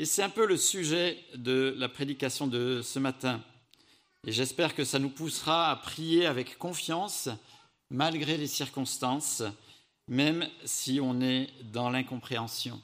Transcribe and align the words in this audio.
Et 0.00 0.06
c'est 0.06 0.22
un 0.22 0.30
peu 0.30 0.46
le 0.46 0.56
sujet 0.56 1.22
de 1.34 1.74
la 1.76 1.90
prédication 1.90 2.46
de 2.46 2.80
ce 2.82 2.98
matin. 2.98 3.44
Et 4.26 4.32
j'espère 4.32 4.74
que 4.74 4.82
ça 4.82 4.98
nous 4.98 5.10
poussera 5.10 5.70
à 5.70 5.76
prier 5.76 6.24
avec 6.24 6.56
confiance, 6.56 7.28
malgré 7.90 8.38
les 8.38 8.46
circonstances, 8.46 9.42
même 10.08 10.48
si 10.64 11.00
on 11.02 11.20
est 11.20 11.50
dans 11.64 11.90
l'incompréhension. 11.90 12.80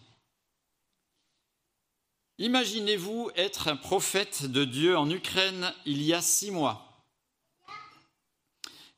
Imaginez-vous 2.36 3.30
être 3.34 3.68
un 3.68 3.76
prophète 3.76 4.44
de 4.44 4.66
Dieu 4.66 4.94
en 4.94 5.08
Ukraine 5.08 5.72
il 5.86 6.02
y 6.02 6.12
a 6.12 6.20
six 6.20 6.50
mois, 6.50 7.02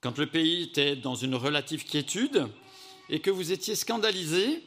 quand 0.00 0.18
le 0.18 0.26
pays 0.26 0.64
était 0.64 0.96
dans 0.96 1.14
une 1.14 1.36
relative 1.36 1.84
quiétude 1.84 2.48
et 3.10 3.20
que 3.20 3.30
vous 3.30 3.52
étiez 3.52 3.76
scandalisé 3.76 4.64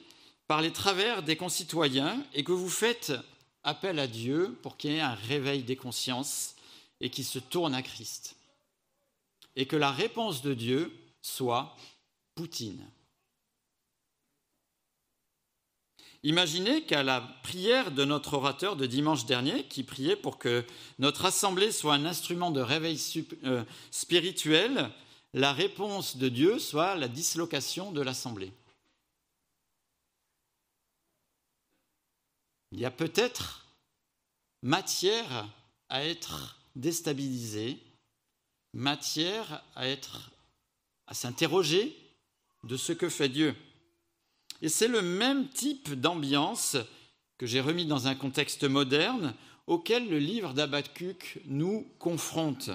par 0.47 0.61
les 0.61 0.71
travers 0.71 1.21
des 1.21 1.35
concitoyens 1.35 2.23
et 2.33 2.45
que 2.45 2.53
vous 2.53 2.69
faites 2.69 3.11
appel 3.63 3.99
à 3.99 4.07
Dieu 4.07 4.57
pour 4.61 4.77
qu'il 4.77 4.91
y 4.91 4.95
ait 4.95 5.01
un 5.01 5.13
réveil 5.13 5.63
des 5.63 5.75
consciences 5.75 6.55
et 6.99 7.09
qu'il 7.09 7.25
se 7.25 7.39
tourne 7.39 7.73
à 7.73 7.81
Christ. 7.81 8.35
Et 9.55 9.65
que 9.65 9.75
la 9.75 9.91
réponse 9.91 10.41
de 10.41 10.53
Dieu 10.53 10.93
soit 11.21 11.75
Poutine. 12.35 12.85
Imaginez 16.23 16.83
qu'à 16.83 17.01
la 17.01 17.21
prière 17.41 17.91
de 17.91 18.05
notre 18.05 18.35
orateur 18.35 18.75
de 18.75 18.85
dimanche 18.85 19.25
dernier, 19.25 19.63
qui 19.63 19.83
priait 19.83 20.15
pour 20.15 20.37
que 20.37 20.63
notre 20.99 21.25
assemblée 21.25 21.71
soit 21.71 21.95
un 21.95 22.05
instrument 22.05 22.51
de 22.51 22.61
réveil 22.61 22.99
euh, 23.43 23.63
spirituel, 23.89 24.91
la 25.33 25.51
réponse 25.51 26.17
de 26.17 26.29
Dieu 26.29 26.59
soit 26.59 26.95
la 26.95 27.07
dislocation 27.07 27.91
de 27.91 28.01
l'assemblée. 28.01 28.53
Il 32.71 32.79
y 32.79 32.85
a 32.85 32.91
peut-être 32.91 33.65
matière 34.61 35.47
à 35.89 36.05
être 36.05 36.57
déstabilisé, 36.75 37.77
matière 38.73 39.63
à 39.75 39.87
être 39.87 40.31
à 41.07 41.13
s'interroger 41.13 41.95
de 42.63 42.77
ce 42.77 42.93
que 42.93 43.09
fait 43.09 43.29
Dieu. 43.29 43.55
Et 44.61 44.69
c'est 44.69 44.87
le 44.87 45.01
même 45.01 45.49
type 45.49 45.99
d'ambiance 45.99 46.77
que 47.37 47.45
j'ai 47.45 47.59
remis 47.59 47.85
dans 47.85 48.07
un 48.07 48.15
contexte 48.15 48.63
moderne 48.63 49.33
auquel 49.67 50.07
le 50.09 50.19
livre 50.19 50.53
d'Abacuc 50.53 51.41
nous 51.45 51.87
confronte. 51.99 52.69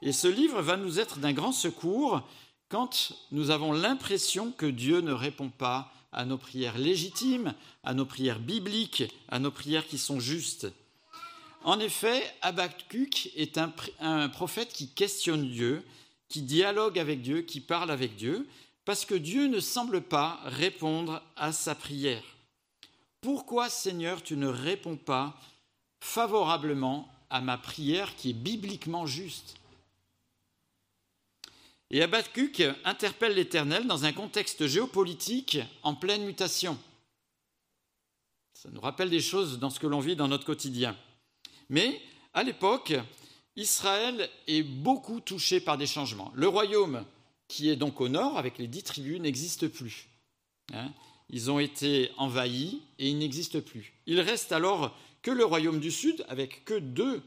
Et 0.00 0.12
ce 0.12 0.28
livre 0.28 0.62
va 0.62 0.76
nous 0.76 1.00
être 1.00 1.18
d'un 1.18 1.32
grand 1.32 1.52
secours 1.52 2.26
quand 2.68 3.12
nous 3.30 3.50
avons 3.50 3.72
l'impression 3.72 4.52
que 4.52 4.66
Dieu 4.66 5.00
ne 5.00 5.12
répond 5.12 5.50
pas 5.50 5.92
à 6.12 6.24
nos 6.24 6.38
prières 6.38 6.78
légitimes, 6.78 7.54
à 7.82 7.94
nos 7.94 8.06
prières 8.06 8.38
bibliques, 8.38 9.04
à 9.28 9.38
nos 9.38 9.50
prières 9.50 9.86
qui 9.86 9.98
sont 9.98 10.20
justes. 10.20 10.68
En 11.64 11.78
effet, 11.78 12.22
Habakkuk 12.42 13.30
est 13.36 13.56
un, 13.58 13.72
un, 14.00 14.28
prophète 14.28 14.72
qui 14.72 14.88
questionne 14.88 15.48
Dieu, 15.48 15.84
qui 16.28 16.42
dialogue 16.42 16.98
avec 16.98 17.22
Dieu, 17.22 17.42
qui 17.42 17.60
parle 17.60 17.90
avec 17.90 18.16
Dieu, 18.16 18.48
parce 18.84 19.04
que 19.04 19.14
Dieu 19.14 19.46
ne 19.46 19.60
semble 19.60 20.00
pas 20.00 20.40
répondre 20.44 21.22
à 21.36 21.52
sa 21.52 21.74
prière. 21.74 22.24
Pourquoi, 23.20 23.70
Seigneur, 23.70 24.22
tu 24.22 24.36
ne 24.36 24.48
réponds 24.48 24.96
pas 24.96 25.38
favorablement 26.00 27.08
à 27.30 27.40
ma 27.40 27.56
prière 27.56 28.16
qui 28.16 28.30
est 28.30 28.34
bibliquement 28.34 29.06
juste? 29.06 29.56
Et 31.92 32.02
Habakkuk 32.02 32.62
interpelle 32.84 33.34
l'Éternel 33.34 33.86
dans 33.86 34.06
un 34.06 34.12
contexte 34.12 34.66
géopolitique 34.66 35.58
en 35.82 35.94
pleine 35.94 36.24
mutation. 36.24 36.78
Ça 38.54 38.70
nous 38.72 38.80
rappelle 38.80 39.10
des 39.10 39.20
choses 39.20 39.58
dans 39.58 39.68
ce 39.68 39.78
que 39.78 39.86
l'on 39.86 40.00
vit 40.00 40.16
dans 40.16 40.28
notre 40.28 40.46
quotidien. 40.46 40.96
Mais 41.68 42.00
à 42.32 42.42
l'époque, 42.44 42.94
Israël 43.56 44.30
est 44.46 44.62
beaucoup 44.62 45.20
touché 45.20 45.60
par 45.60 45.76
des 45.76 45.86
changements. 45.86 46.32
Le 46.34 46.48
royaume, 46.48 47.04
qui 47.46 47.68
est 47.68 47.76
donc 47.76 48.00
au 48.00 48.08
nord 48.08 48.38
avec 48.38 48.56
les 48.56 48.68
dix 48.68 48.82
tribus, 48.82 49.20
n'existe 49.20 49.68
plus. 49.68 50.08
Hein. 50.72 50.92
ils 51.28 51.50
ont 51.50 51.58
été 51.58 52.10
envahis 52.16 52.80
et 52.98 53.10
ils 53.10 53.18
n'existent 53.18 53.60
plus. 53.60 53.92
Il 54.06 54.20
reste 54.20 54.52
alors 54.52 54.96
que 55.20 55.30
le 55.30 55.44
royaume 55.44 55.80
du 55.80 55.90
sud 55.90 56.24
avec 56.28 56.64
que 56.64 56.78
deux 56.78 57.22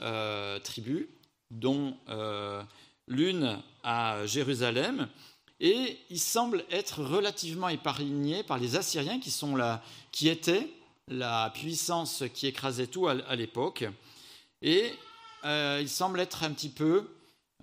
euh, 0.00 0.58
tribus, 0.58 1.06
dont 1.50 1.96
euh, 2.08 2.62
l'une 3.08 3.60
à 3.82 4.26
Jérusalem, 4.26 5.08
et 5.60 5.98
il 6.10 6.20
semble 6.20 6.64
être 6.70 7.02
relativement 7.02 7.68
épargné 7.68 8.42
par 8.42 8.58
les 8.58 8.76
Assyriens 8.76 9.18
qui, 9.18 9.30
sont 9.30 9.56
là, 9.56 9.82
qui 10.12 10.28
étaient 10.28 10.68
la 11.08 11.50
puissance 11.50 12.24
qui 12.34 12.46
écrasait 12.46 12.86
tout 12.86 13.08
à, 13.08 13.34
l'époque, 13.34 13.84
et 14.62 14.92
euh, 15.44 15.78
il 15.80 15.88
semble 15.88 16.20
être 16.20 16.44
un 16.44 16.52
petit 16.52 16.68
peu 16.68 17.08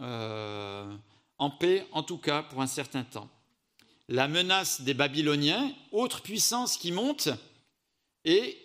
euh, 0.02 0.94
en 1.38 1.50
paix, 1.50 1.88
en 1.92 2.04
tout 2.04 2.18
cas 2.18 2.44
pour 2.44 2.62
un 2.62 2.68
certain 2.68 3.04
temps. 3.04 3.30
La 4.08 4.28
menace 4.28 4.82
des 4.82 4.94
Babyloniens, 4.94 5.72
autre 5.92 6.22
puissance 6.22 6.78
qui 6.78 6.92
monte, 6.92 7.30
est 8.24 8.58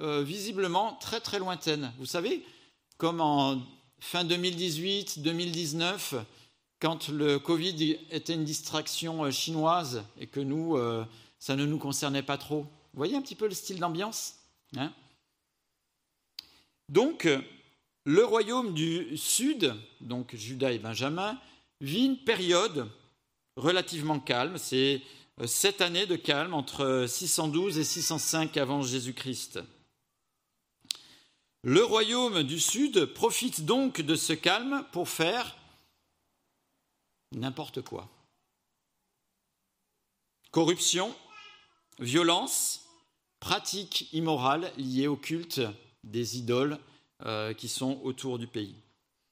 euh, 0.00 0.22
visiblement 0.22 0.94
très 0.94 1.20
très 1.20 1.38
lointaine. 1.38 1.92
Vous 1.98 2.06
savez, 2.06 2.44
comme 2.96 3.20
en 3.20 3.60
fin 4.02 4.24
2018, 4.24 5.20
2019, 5.20 6.16
quand 6.80 7.08
le 7.08 7.38
Covid 7.38 7.98
était 8.10 8.34
une 8.34 8.44
distraction 8.44 9.24
euh, 9.24 9.30
chinoise 9.30 10.02
et 10.18 10.26
que 10.26 10.40
nous, 10.40 10.76
euh, 10.76 11.04
ça 11.38 11.54
ne 11.54 11.64
nous 11.64 11.78
concernait 11.78 12.24
pas 12.24 12.36
trop. 12.36 12.62
Vous 12.62 12.98
voyez 12.98 13.16
un 13.16 13.22
petit 13.22 13.36
peu 13.36 13.46
le 13.46 13.54
style 13.54 13.78
d'ambiance 13.78 14.34
hein? 14.76 14.92
Donc, 16.88 17.28
le 18.04 18.24
royaume 18.24 18.74
du 18.74 19.16
Sud, 19.16 19.72
donc 20.00 20.34
Judas 20.34 20.72
et 20.72 20.78
Benjamin, 20.78 21.38
vit 21.80 22.06
une 22.06 22.18
période 22.18 22.88
relativement 23.56 24.18
calme. 24.18 24.58
C'est 24.58 25.00
euh, 25.40 25.46
sept 25.46 25.80
années 25.80 26.06
de 26.06 26.16
calme 26.16 26.54
entre 26.54 27.06
612 27.08 27.78
et 27.78 27.84
605 27.84 28.56
avant 28.56 28.82
Jésus-Christ. 28.82 29.60
Le 31.64 31.84
royaume 31.84 32.42
du 32.42 32.58
Sud 32.58 33.06
profite 33.06 33.64
donc 33.64 34.00
de 34.00 34.16
ce 34.16 34.32
calme 34.32 34.84
pour 34.90 35.08
faire 35.08 35.56
n'importe 37.30 37.82
quoi. 37.82 38.08
Corruption, 40.50 41.14
violence, 42.00 42.84
pratiques 43.38 44.12
immorales 44.12 44.72
liées 44.76 45.06
au 45.06 45.16
culte 45.16 45.60
des 46.02 46.36
idoles 46.36 46.78
euh, 47.24 47.54
qui 47.54 47.68
sont 47.68 48.00
autour 48.02 48.40
du 48.40 48.48
pays. 48.48 48.74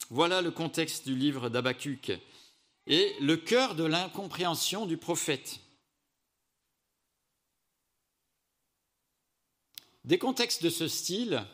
Voilà 0.09 0.41
le 0.41 0.53
contexte 0.53 1.07
du 1.09 1.17
livre 1.17 1.49
d'Abacuc 1.49 2.13
et 2.87 3.17
le 3.21 3.37
cœur 3.37 3.75
de 3.75 3.85
l'incompréhension 3.85 4.87
du 4.87 4.97
prophète. 4.97 5.59
Des 10.05 10.19
contextes 10.19 10.63
de 10.63 10.71
ce 10.71 10.87
style, 10.87 11.45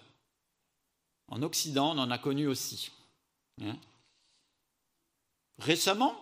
en 1.29 1.43
Occident, 1.43 1.95
on 1.95 1.99
en 1.99 2.11
a 2.11 2.19
connu 2.19 2.47
aussi. 2.47 2.91
Hein. 3.63 3.77
Récemment, 5.59 6.15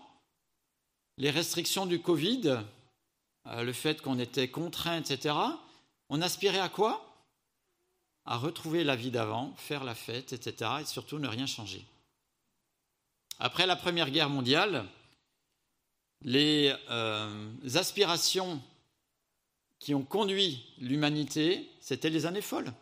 les 1.19 1.31
restrictions 1.31 1.87
du 1.87 2.01
Covid, 2.01 2.61
euh, 3.47 3.63
le 3.63 3.73
fait 3.73 4.01
qu'on 4.01 4.19
était 4.19 4.49
contraint, 4.49 4.99
etc., 4.99 5.35
on 6.09 6.23
aspirait 6.23 6.61
à 6.61 6.69
quoi? 6.69 7.11
À 8.25 8.37
retrouver 8.37 8.85
la 8.85 8.97
vie 8.97 9.11
d'avant, 9.11 9.55
faire 9.57 9.85
la 9.85 9.95
fête, 9.95 10.33
etc., 10.33 10.71
et 10.81 10.85
surtout 10.85 11.19
ne 11.19 11.29
rien 11.29 11.47
changer. 11.47 11.85
Après 13.39 13.67
la 13.67 13.77
Première 13.77 14.11
Guerre 14.11 14.31
mondiale, 14.31 14.87
les 16.23 16.75
euh, 16.91 17.53
aspirations 17.75 18.63
qui 19.79 19.95
ont 19.95 20.05
conduit 20.05 20.65
l'humanité, 20.79 21.69
c'était 21.81 22.11
les 22.11 22.25
années 22.27 22.41
folles. 22.41 22.73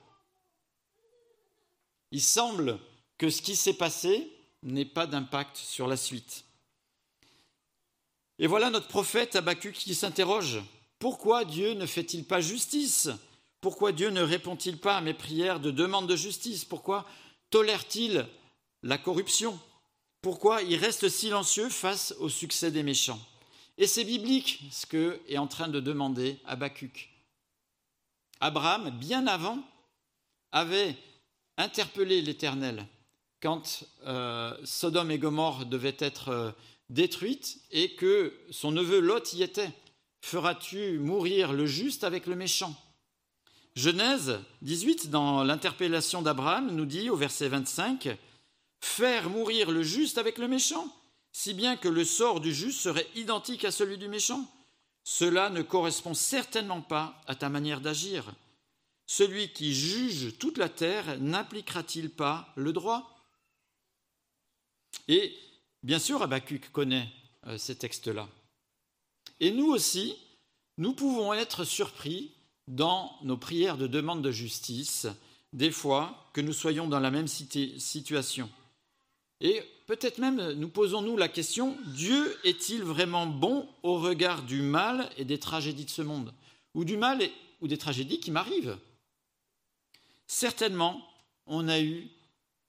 Il 2.13 2.23
semble 2.23 2.79
que 3.19 3.31
ce 3.31 3.43
qui 3.43 3.57
s'est 3.57 3.73
passé 3.73 4.31
n'ait 4.63 4.85
pas 4.85 5.07
d'impact 5.07 5.57
sur 5.57 5.89
la 5.89 5.97
suite. 5.97 6.45
Et 8.39 8.47
voilà 8.47 8.71
notre 8.71 8.89
prophète 8.89 9.35
Habakkuk 9.35 9.73
qui 9.73 9.95
s'interroge. 9.95 10.61
Pourquoi 10.99 11.45
Dieu 11.45 11.73
ne 11.73 11.87
fait-il 11.87 12.25
pas 12.25 12.41
justice? 12.41 13.09
Pourquoi 13.63 13.93
Dieu 13.93 14.11
ne 14.11 14.21
répond-il 14.21 14.79
pas 14.79 14.99
à 14.99 15.01
mes 15.01 15.15
prières 15.15 15.59
de 15.59 15.71
demande 15.71 16.07
de 16.07 16.17
justice? 16.17 16.65
Pourquoi 16.65 17.07
tolère-t-il 17.51 18.27
la 18.83 18.99
corruption? 18.99 19.59
Pourquoi 20.21 20.63
il 20.63 20.77
reste 20.77 21.09
silencieux 21.09 21.71
face 21.71 22.15
au 22.19 22.29
succès 22.29 22.71
des 22.71 22.83
méchants? 22.83 23.21
Et 23.79 23.87
c'est 23.87 24.05
biblique 24.05 24.63
ce 24.71 24.85
que 24.85 25.21
est 25.29 25.39
en 25.39 25.47
train 25.47 25.69
de 25.69 25.81
demander 25.81 26.39
Habakkuk. 26.45 27.09
Abraham, 28.41 28.91
bien 28.91 29.27
avant, 29.27 29.59
avait 30.51 30.97
interpeller 31.63 32.21
l'Éternel 32.23 32.87
quand 33.41 33.85
euh, 34.07 34.55
Sodome 34.65 35.11
et 35.11 35.19
Gomorre 35.19 35.67
devaient 35.67 35.97
être 35.99 36.29
euh, 36.29 36.51
détruites 36.91 37.59
et 37.71 37.95
que 37.95 38.35
son 38.51 38.73
neveu 38.73 39.01
Lot 39.01 39.33
y 39.33 39.43
était. 39.43 39.71
Feras-tu 40.21 40.99
mourir 40.99 41.53
le 41.53 41.67
juste 41.67 42.05
avec 42.05 42.27
le 42.27 42.37
méchant? 42.37 42.75
Genèse 43.75 44.39
18, 44.63 45.11
dans 45.11 45.43
l'interpellation 45.43 46.23
d'Abraham, 46.23 46.71
nous 46.71 46.85
dit 46.85 47.11
au 47.11 47.17
verset 47.17 47.49
25, 47.49 48.17
Faire 48.81 49.31
mourir 49.31 49.71
le 49.71 49.83
juste 49.83 50.19
avec 50.19 50.39
le 50.39 50.49
méchant, 50.49 50.87
si 51.33 51.55
bien 51.55 51.77
que 51.77 51.89
le 51.89 52.05
sort 52.05 52.41
du 52.41 52.53
juste 52.53 52.81
serait 52.81 53.09
identique 53.15 53.65
à 53.65 53.71
celui 53.71 53.99
du 53.99 54.09
méchant. 54.09 54.47
Cela 55.05 55.51
ne 55.51 55.63
correspond 55.63 56.15
certainement 56.15 56.83
pas 56.83 57.21
à 57.27 57.35
ta 57.35 57.49
manière 57.49 57.81
d'agir. 57.81 58.33
Celui 59.07 59.53
qui 59.53 59.75
juge 59.75 60.39
toute 60.39 60.59
la 60.59 60.69
terre 60.69 61.19
n'appliquera-t-il 61.21 62.11
pas 62.11 62.53
le 62.57 62.73
droit? 62.73 63.13
Et 65.09 65.37
bien 65.83 65.99
sûr, 65.99 66.23
Habakkuk 66.23 66.71
connaît 66.71 67.09
euh, 67.47 67.59
ces 67.59 67.77
textes-là. 67.77 68.29
Et 69.41 69.51
nous 69.51 69.67
aussi, 69.67 70.17
nous 70.79 70.95
pouvons 70.95 71.33
être 71.33 71.65
surpris 71.65 72.33
dans 72.69 73.13
nos 73.23 73.37
prières 73.37 73.77
de 73.77 73.87
demande 73.87 74.23
de 74.23 74.31
justice, 74.31 75.07
des 75.53 75.71
fois 75.71 76.31
que 76.33 76.41
nous 76.41 76.53
soyons 76.53 76.87
dans 76.87 77.01
la 77.01 77.11
même 77.11 77.27
situation. 77.29 78.49
Et 79.41 79.63
peut-être 79.87 80.19
même 80.19 80.53
nous 80.53 80.69
posons-nous 80.69 81.17
la 81.17 81.29
question, 81.29 81.77
Dieu 81.87 82.39
est-il 82.45 82.83
vraiment 82.83 83.27
bon 83.27 83.69
au 83.83 83.99
regard 83.99 84.43
du 84.43 84.63
mal 84.63 85.11
et 85.19 85.25
des 85.25 85.39
tragédies 85.39 85.85
de 85.85 85.91
ce 85.91 86.03
monde? 86.03 86.33
Ou 86.75 86.85
du 86.85 86.97
mal 86.97 87.21
ou 87.61 87.69
des 87.69 87.79
tragédies 87.79 88.21
qui 88.21 88.31
m'arrivent? 88.31 88.79
Certainement, 90.35 91.07
on 91.47 91.69
a 91.69 91.79
eu 91.79 92.09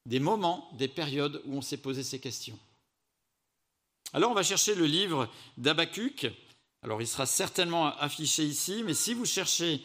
des 0.06 0.20
moments, 0.20 0.70
des 0.74 0.90
périodes 0.90 1.42
où 1.46 1.56
on 1.56 1.62
s'est 1.62 1.78
posé 1.78 2.04
ces 2.04 2.20
questions. 2.20 2.60
Alors 4.12 4.32
on 4.32 4.34
va 4.34 4.44
chercher 4.44 4.76
le 4.76 4.86
livre 4.86 5.30
d'Abacuc, 5.56 6.28
alors 6.82 7.02
il 7.02 7.08
sera 7.08 7.26
certainement 7.26 7.88
affiché 8.00 8.44
ici, 8.44 8.84
mais 8.84 8.94
si 8.94 9.14
vous 9.14 9.26
cherchez 9.26 9.82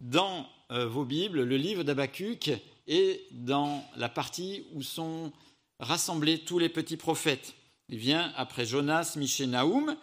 dans 0.00 0.44
euh, 0.72 0.88
vos 0.88 1.04
Bibles 1.04 1.44
le 1.44 1.56
livre 1.56 1.84
d'Abacuc 1.84 2.50
et 2.88 3.24
dans 3.30 3.88
la 3.94 4.08
partie 4.08 4.66
où 4.72 4.82
sont 4.82 5.32
rassemblés 5.78 6.40
tous 6.40 6.58
les 6.58 6.68
petits 6.68 6.96
prophètes, 6.96 7.54
il 7.90 7.98
vient 7.98 8.32
après 8.34 8.66
Jonas, 8.66 9.14
Michée, 9.16 9.46
Naoum, 9.46 9.96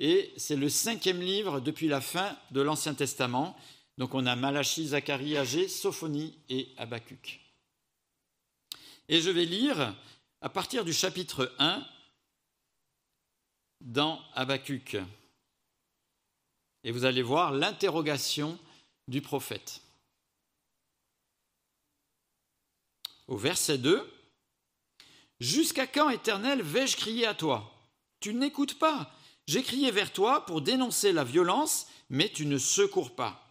et 0.00 0.32
c'est 0.36 0.56
le 0.56 0.68
cinquième 0.68 1.20
livre 1.20 1.60
depuis 1.60 1.86
la 1.86 2.00
fin 2.00 2.36
de 2.50 2.60
l'Ancien 2.60 2.94
Testament. 2.94 3.56
Donc 3.98 4.14
on 4.14 4.26
a 4.26 4.36
Malachie, 4.36 4.88
Zacharie, 4.88 5.36
Agé, 5.36 5.68
Sophonie 5.68 6.38
et 6.48 6.68
Abacuc. 6.76 7.40
Et 9.08 9.20
je 9.20 9.30
vais 9.30 9.44
lire 9.44 9.94
à 10.40 10.48
partir 10.48 10.84
du 10.84 10.92
chapitre 10.92 11.54
1 11.58 11.86
dans 13.80 14.20
Abacuc. 14.34 14.96
Et 16.84 16.90
vous 16.90 17.04
allez 17.04 17.22
voir 17.22 17.52
l'interrogation 17.52 18.58
du 19.08 19.20
prophète. 19.20 19.80
Au 23.28 23.36
verset 23.36 23.78
2, 23.78 24.08
Jusqu'à 25.42 25.88
quand, 25.88 26.08
Éternel, 26.08 26.62
vais-je 26.62 26.96
crier 26.96 27.26
à 27.26 27.34
toi? 27.34 27.68
Tu 28.20 28.32
n'écoutes 28.32 28.78
pas. 28.78 29.12
J'ai 29.48 29.64
crié 29.64 29.90
vers 29.90 30.12
toi 30.12 30.46
pour 30.46 30.60
dénoncer 30.60 31.10
la 31.10 31.24
violence, 31.24 31.88
mais 32.10 32.28
tu 32.28 32.46
ne 32.46 32.58
secours 32.58 33.16
pas. 33.16 33.41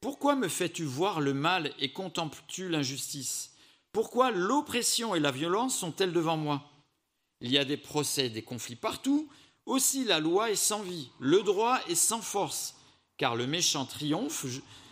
Pourquoi 0.00 0.34
me 0.34 0.48
fais-tu 0.48 0.84
voir 0.84 1.20
le 1.20 1.34
mal 1.34 1.74
et 1.78 1.92
contemples-tu 1.92 2.68
l'injustice? 2.68 3.54
Pourquoi 3.92 4.30
l'oppression 4.30 5.14
et 5.14 5.20
la 5.20 5.30
violence 5.30 5.76
sont-elles 5.76 6.12
devant 6.12 6.36
moi? 6.36 6.62
Il 7.40 7.50
y 7.50 7.58
a 7.58 7.64
des 7.64 7.76
procès, 7.76 8.30
des 8.30 8.42
conflits 8.42 8.76
partout, 8.76 9.28
aussi 9.66 10.04
la 10.04 10.20
loi 10.20 10.50
est 10.50 10.56
sans 10.56 10.82
vie, 10.82 11.10
le 11.18 11.42
droit 11.42 11.80
est 11.88 11.94
sans 11.94 12.22
force, 12.22 12.76
car 13.18 13.36
le 13.36 13.46
méchant 13.46 13.84
triomphe 13.84 14.46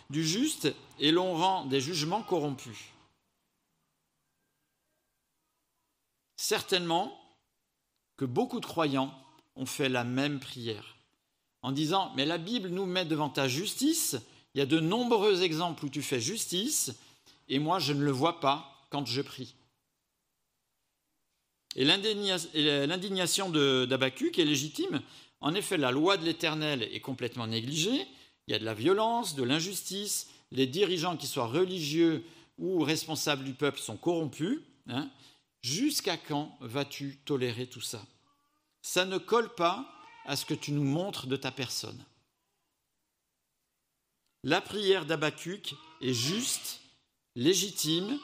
du 0.09 0.23
juste 0.23 0.73
et 0.99 1.11
l'on 1.11 1.33
rend 1.33 1.65
des 1.65 1.81
jugements 1.81 2.23
corrompus. 2.23 2.77
Certainement 6.37 7.19
que 8.17 8.25
beaucoup 8.25 8.59
de 8.59 8.65
croyants 8.65 9.13
ont 9.55 9.65
fait 9.65 9.89
la 9.89 10.03
même 10.03 10.39
prière, 10.39 10.97
en 11.61 11.71
disant, 11.71 12.11
mais 12.15 12.25
la 12.25 12.37
Bible 12.37 12.69
nous 12.69 12.85
met 12.85 13.05
devant 13.05 13.29
ta 13.29 13.47
justice, 13.47 14.17
il 14.53 14.59
y 14.59 14.61
a 14.61 14.65
de 14.65 14.79
nombreux 14.79 15.43
exemples 15.43 15.85
où 15.85 15.89
tu 15.89 16.01
fais 16.01 16.19
justice, 16.19 16.91
et 17.47 17.59
moi 17.59 17.79
je 17.79 17.93
ne 17.93 18.03
le 18.03 18.11
vois 18.11 18.39
pas 18.39 18.85
quand 18.89 19.05
je 19.05 19.21
prie. 19.21 19.55
Et 21.75 21.85
l'indignation 21.85 23.49
d'Abacuc 23.49 24.39
est 24.39 24.45
légitime. 24.45 25.01
En 25.39 25.53
effet, 25.53 25.77
la 25.77 25.91
loi 25.91 26.17
de 26.17 26.25
l'Éternel 26.25 26.83
est 26.83 26.99
complètement 26.99 27.47
négligée. 27.47 28.07
Il 28.47 28.51
y 28.51 28.55
a 28.55 28.59
de 28.59 28.65
la 28.65 28.73
violence, 28.73 29.35
de 29.35 29.43
l'injustice. 29.43 30.29
Les 30.51 30.65
dirigeants, 30.65 31.15
qui 31.15 31.27
soient 31.27 31.47
religieux 31.47 32.25
ou 32.57 32.79
responsables 32.79 33.43
du 33.43 33.53
peuple, 33.53 33.79
sont 33.79 33.97
corrompus. 33.97 34.59
Hein. 34.87 35.09
Jusqu'à 35.61 36.17
quand 36.17 36.57
vas-tu 36.59 37.19
tolérer 37.23 37.67
tout 37.67 37.81
ça? 37.81 38.03
Ça 38.81 39.05
ne 39.05 39.17
colle 39.17 39.53
pas 39.53 39.93
à 40.25 40.35
ce 40.35 40.45
que 40.45 40.55
tu 40.55 40.71
nous 40.71 40.83
montres 40.83 41.27
de 41.27 41.35
ta 41.35 41.51
personne. 41.51 42.03
La 44.43 44.61
prière 44.61 45.05
d'Abacuc 45.05 45.75
est 46.01 46.13
juste, 46.13 46.79
légitime 47.35 48.17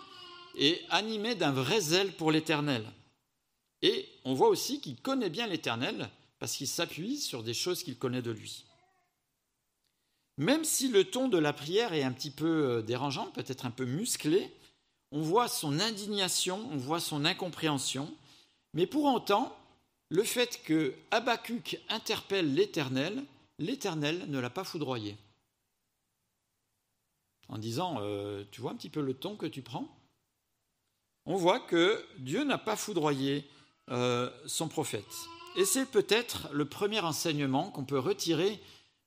et 0.55 0.81
animée 0.89 1.35
d'un 1.35 1.51
vrai 1.51 1.81
zèle 1.81 2.13
pour 2.13 2.31
l'Éternel. 2.31 2.85
Et 3.81 4.07
on 4.23 4.33
voit 4.33 4.47
aussi 4.47 4.79
qu'il 4.79 4.95
connaît 4.95 5.29
bien 5.29 5.45
l'Éternel 5.45 6.09
parce 6.39 6.55
qu'il 6.55 6.67
s'appuie 6.67 7.17
sur 7.17 7.43
des 7.43 7.53
choses 7.53 7.83
qu'il 7.83 7.97
connaît 7.97 8.21
de 8.21 8.31
lui. 8.31 8.63
Même 10.37 10.63
si 10.63 10.87
le 10.87 11.03
ton 11.03 11.27
de 11.27 11.37
la 11.37 11.51
prière 11.51 11.93
est 11.93 12.03
un 12.03 12.11
petit 12.11 12.31
peu 12.31 12.45
euh, 12.77 12.81
dérangeant, 12.81 13.31
peut-être 13.31 13.65
un 13.65 13.71
peu 13.71 13.85
musclé, 13.85 14.51
on 15.11 15.21
voit 15.21 15.47
son 15.47 15.79
indignation, 15.79 16.67
on 16.71 16.77
voit 16.77 16.99
son 16.99 17.25
incompréhension, 17.25 18.13
mais 18.73 18.87
pour 18.87 19.05
autant, 19.05 19.55
le 20.09 20.23
fait 20.23 20.61
que 20.63 20.93
Habacuc 21.11 21.79
interpelle 21.89 22.53
l'Éternel, 22.53 23.23
l'Éternel 23.59 24.25
ne 24.29 24.39
l'a 24.39 24.49
pas 24.49 24.63
foudroyé. 24.63 25.17
En 27.47 27.57
disant, 27.57 27.97
euh, 27.99 28.43
tu 28.51 28.61
vois 28.61 28.71
un 28.71 28.75
petit 28.75 28.89
peu 28.89 29.01
le 29.01 29.13
ton 29.13 29.35
que 29.35 29.45
tu 29.45 29.61
prends 29.61 29.87
On 31.25 31.35
voit 31.35 31.59
que 31.59 32.03
Dieu 32.17 32.43
n'a 32.43 32.57
pas 32.57 32.75
foudroyé 32.75 33.47
euh, 33.91 34.31
son 34.47 34.67
prophète. 34.67 35.05
Et 35.55 35.65
c'est 35.65 35.85
peut-être 35.85 36.49
le 36.51 36.65
premier 36.65 36.99
enseignement 36.99 37.69
qu'on 37.71 37.85
peut 37.85 37.99
retirer 37.99 38.59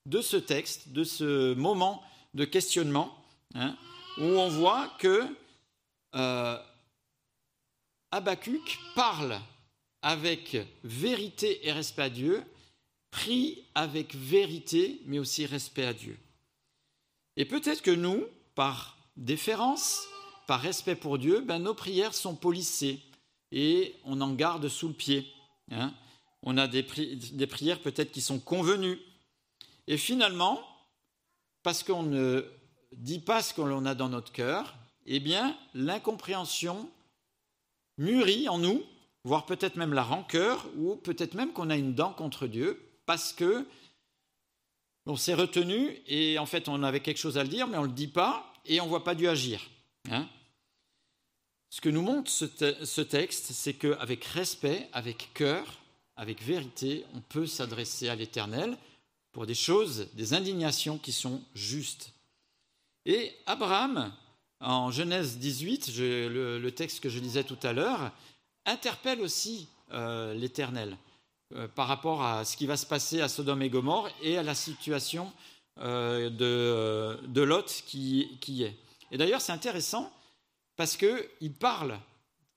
de 0.07 0.21
ce 0.21 0.37
texte, 0.37 0.91
de 0.91 1.05
ce 1.05 1.55
moment 1.55 2.03
de 2.35 2.45
questionnement, 2.45 3.15
hein, 3.55 3.77
où 4.19 4.25
on 4.25 4.49
voit 4.49 4.89
que 4.99 5.27
euh, 6.15 6.59
parle 8.95 9.39
avec 10.03 10.57
vérité 10.85 11.67
et 11.67 11.73
respect 11.73 12.03
à 12.03 12.11
Dieu, 12.11 12.43
prie 13.11 13.65
avec 13.75 14.15
vérité 14.15 15.01
mais 15.07 15.19
aussi 15.19 15.45
respect 15.45 15.85
à 15.85 15.93
Dieu. 15.93 16.17
Et 17.39 17.45
peut-être 17.45 17.83
que 17.83 17.93
nous, 17.93 18.27
par 18.57 18.99
déférence, 19.17 20.09
par 20.49 20.61
respect 20.61 20.97
pour 20.97 21.19
Dieu, 21.19 21.41
ben, 21.41 21.61
nos 21.61 21.73
prières 21.73 22.13
sont 22.13 22.35
polissées, 22.35 23.01
et 23.53 23.95
on 24.05 24.21
en 24.21 24.35
garde 24.35 24.69
sous 24.69 24.89
le 24.89 24.95
pied. 24.95 25.25
Hein. 25.71 25.95
On 26.43 26.59
a 26.59 26.67
des, 26.67 26.83
prières 26.83 27.81
peut-être 27.81 28.11
qui 28.11 28.21
sont 28.21 28.41
convenues. 28.41 28.99
Et 29.87 29.97
finalement, 29.97 30.61
parce 31.63 31.85
qu'on 31.85 32.03
ne 32.03 32.45
dit 32.93 33.21
pas 33.21 33.41
ce 33.41 33.55
qu'on 33.55 33.87
a 33.87 33.95
dans 33.95 34.09
notre 34.09 34.33
cœur, 34.33 34.75
eh 35.07 35.21
bien, 35.21 35.57
l'incompréhension 35.75 36.91
mûrit 37.99 38.49
en 38.49 38.59
nous, 38.59 38.83
voire 39.23 39.47
peut-être 39.47 39.77
même 39.77 39.95
la 39.95 40.03
rancœur, 40.03 40.67
ou 40.77 40.97
peut-être 40.97 41.35
même 41.35 41.53
qu'on 41.53 41.71
a 41.71 41.77
une 41.77 41.95
dent 41.95 42.13
contre 42.13 42.49
Dieu, 42.49 42.85
parce 43.07 43.33
que 43.33 43.65
on 45.09 45.17
s'est 45.17 45.35
retenu 45.35 45.97
et 46.07 46.39
en 46.39 46.47
fait 46.47 46.69
on 46.69 46.83
avait 46.83 47.01
quelque 47.01 47.19
chose 47.19 47.39
à 47.39 47.43
le 47.43 47.49
dire, 47.49 47.67
mais 47.67 47.79
on 47.79 47.83
ne 47.83 47.89
le 47.89 47.93
dit 47.93 48.09
pas 48.09 48.53
et 48.67 48.81
on 48.81 48.85
ne 48.85 48.91
voit 48.91 49.05
pas 49.05 49.15
Dieu 49.15 49.29
agir. 49.29 49.69
Hein. 50.11 50.29
Ce 51.71 51.81
que 51.81 51.89
nous 51.89 52.03
montre 52.03 52.31
ce, 52.31 53.01
texte, 53.01 53.53
c'est 53.53 53.75
qu'avec 53.75 54.25
respect, 54.25 54.89
avec 54.93 55.31
cœur, 55.35 55.67
avec 56.17 56.43
vérité, 56.43 57.05
on 57.15 57.21
peut 57.21 57.47
s'adresser 57.47 58.09
à 58.09 58.15
l'Éternel 58.15 58.77
pour 59.33 59.47
des 59.47 59.55
choses, 59.55 60.09
des 60.15 60.35
indignations 60.35 60.99
qui 60.99 61.13
sont 61.13 61.43
justes. 61.55 62.13
Et 63.05 63.35
Abraham, 63.47 64.13
en 64.61 64.91
Genèse 64.91 65.39
18, 65.39 65.93
le, 65.99 66.71
texte 66.71 67.01
que 67.01 67.09
je 67.09 67.19
lisais 67.19 67.45
tout 67.45 67.59
à 67.63 67.73
l'heure, 67.73 68.13
interpelle 68.65 69.21
aussi 69.21 69.69
euh, 69.93 70.35
l'Éternel 70.35 70.97
par 71.75 71.89
rapport 71.89 72.23
à 72.23 72.45
ce 72.45 72.57
qui 72.57 72.67
va 72.67 72.77
se 72.77 72.87
passer 72.87 73.21
à 73.21 73.29
Sodome 73.29 73.63
et 73.63 73.71
Gomorre 73.71 74.11
et 74.23 74.37
à 74.37 74.43
la 74.43 74.55
situation 74.55 75.33
euh, 75.81 76.29
de, 76.31 77.41
Lot 77.43 77.85
qui, 77.87 78.65
est. 78.65 78.77
Et 79.13 79.17
d'ailleurs, 79.17 79.41
c'est 79.41 79.53
intéressant 79.53 80.13
parce 80.77 80.97
qu'il 80.97 81.53
parle 81.59 81.99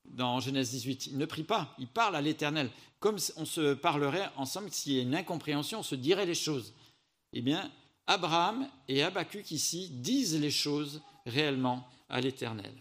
dans 0.06 0.40
Genèse 0.40 0.72
18, 0.72 1.08
il 1.08 1.18
ne 1.18 1.26
prie 1.26 1.44
pas, 1.44 1.76
il 1.78 1.88
parle 1.88 2.16
à 2.16 2.22
l'Éternel, 2.22 2.70
comme 3.00 3.18
on 3.38 3.46
se 3.46 3.76
parlerait 3.76 4.30
ensemble 4.38 4.72
s'il 4.72 4.94
y 4.94 5.00
a 5.00 5.04
une 5.04 5.16
incompréhension, 5.16 5.80
on 5.80 5.84
se 5.84 5.96
dirait 5.96 6.26
les 6.26 6.36
choses. 6.36 6.74
Eh 7.34 7.42
bien, 7.42 7.72
Abraham 8.08 8.68
et 8.88 9.04
Habacuc 9.04 9.52
ici 9.52 9.90
disent 9.90 10.40
les 10.40 10.52
choses 10.52 11.02
réellement 11.26 11.88
à 12.10 12.20
l'Éternel. 12.22 12.74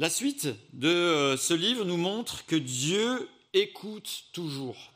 La 0.00 0.08
suite 0.08 0.48
de 0.72 0.88
euh, 0.88 1.36
ce 1.36 1.52
livre 1.52 1.84
nous 1.84 1.98
montre 1.98 2.46
que 2.46 2.56
Dieu 2.56 3.28
écoute 3.52 4.24
toujours. 4.32 4.94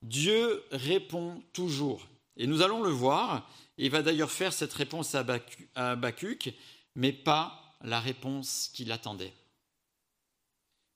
Dieu 0.00 0.64
répond 0.70 1.42
toujours. 1.52 2.08
Et 2.38 2.46
nous 2.46 2.62
allons 2.62 2.82
le 2.82 2.88
voir. 2.88 3.46
Il 3.76 3.90
va 3.90 4.00
d'ailleurs 4.00 4.30
faire 4.30 4.54
cette 4.54 4.72
réponse 4.72 5.14
à 5.14 5.26
Habacuc, 5.74 6.54
mais 6.94 7.12
pas 7.12 7.76
la 7.82 8.00
réponse 8.00 8.70
qu'il 8.72 8.90
attendait. 8.92 9.34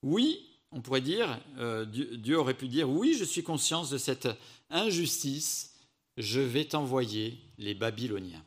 Oui, 0.01 0.43
on 0.71 0.81
pourrait 0.81 1.01
dire, 1.01 1.39
euh, 1.59 1.85
Dieu, 1.85 2.39
aurait 2.39 2.55
pu 2.55 2.67
dire, 2.67 2.89
oui, 2.89 3.13
je 3.13 3.25
suis 3.25 3.43
conscient 3.43 3.85
de 3.85 3.99
cette 3.99 4.27
injustice, 4.71 5.75
je 6.17 6.39
vais 6.39 6.65
t'envoyer 6.65 7.37
les 7.59 7.75
Babyloniens. 7.75 8.43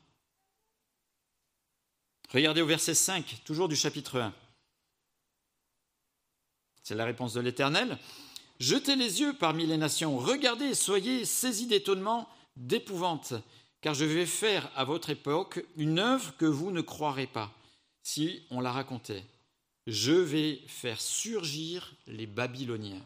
Regardez 2.32 2.62
au 2.62 2.66
verset 2.66 2.94
5, 2.94 3.42
toujours 3.44 3.68
du 3.68 3.76
chapitre 3.76 4.20
1. 4.20 4.32
C'est 6.82 6.94
la 6.94 7.04
réponse 7.04 7.34
de 7.34 7.40
l'Éternel. 7.40 7.98
Jetez 8.60 8.96
les 8.96 9.20
yeux 9.20 9.34
parmi 9.34 9.66
les 9.66 9.76
nations, 9.76 10.18
regardez, 10.18 10.74
soyez 10.74 11.24
saisis 11.24 11.66
d'étonnement, 11.66 12.28
d'épouvante, 12.56 13.34
car 13.80 13.94
je 13.94 14.04
vais 14.04 14.26
faire 14.26 14.70
à 14.76 14.84
votre 14.84 15.10
époque 15.10 15.64
une 15.76 15.98
œuvre 15.98 16.36
que 16.36 16.46
vous 16.46 16.70
ne 16.70 16.80
croirez 16.80 17.26
pas, 17.26 17.52
si 18.02 18.42
on 18.50 18.60
la 18.60 18.70
racontait. 18.70 19.24
Je 19.86 20.12
vais 20.12 20.60
faire 20.66 21.00
surgir 21.00 21.94
les 22.06 22.26
Babyloniens. 22.26 23.04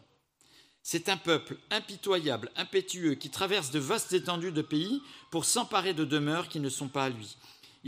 C'est 0.81 1.09
un 1.09 1.17
peuple 1.17 1.57
impitoyable, 1.71 2.51
impétueux, 2.55 3.15
qui 3.15 3.29
traverse 3.29 3.71
de 3.71 3.79
vastes 3.79 4.13
étendues 4.13 4.51
de 4.51 4.61
pays 4.61 5.01
pour 5.29 5.45
s'emparer 5.45 5.93
de 5.93 6.05
demeures 6.05 6.47
qui 6.47 6.59
ne 6.59 6.69
sont 6.69 6.87
pas 6.87 7.05
à 7.05 7.09
lui. 7.09 7.37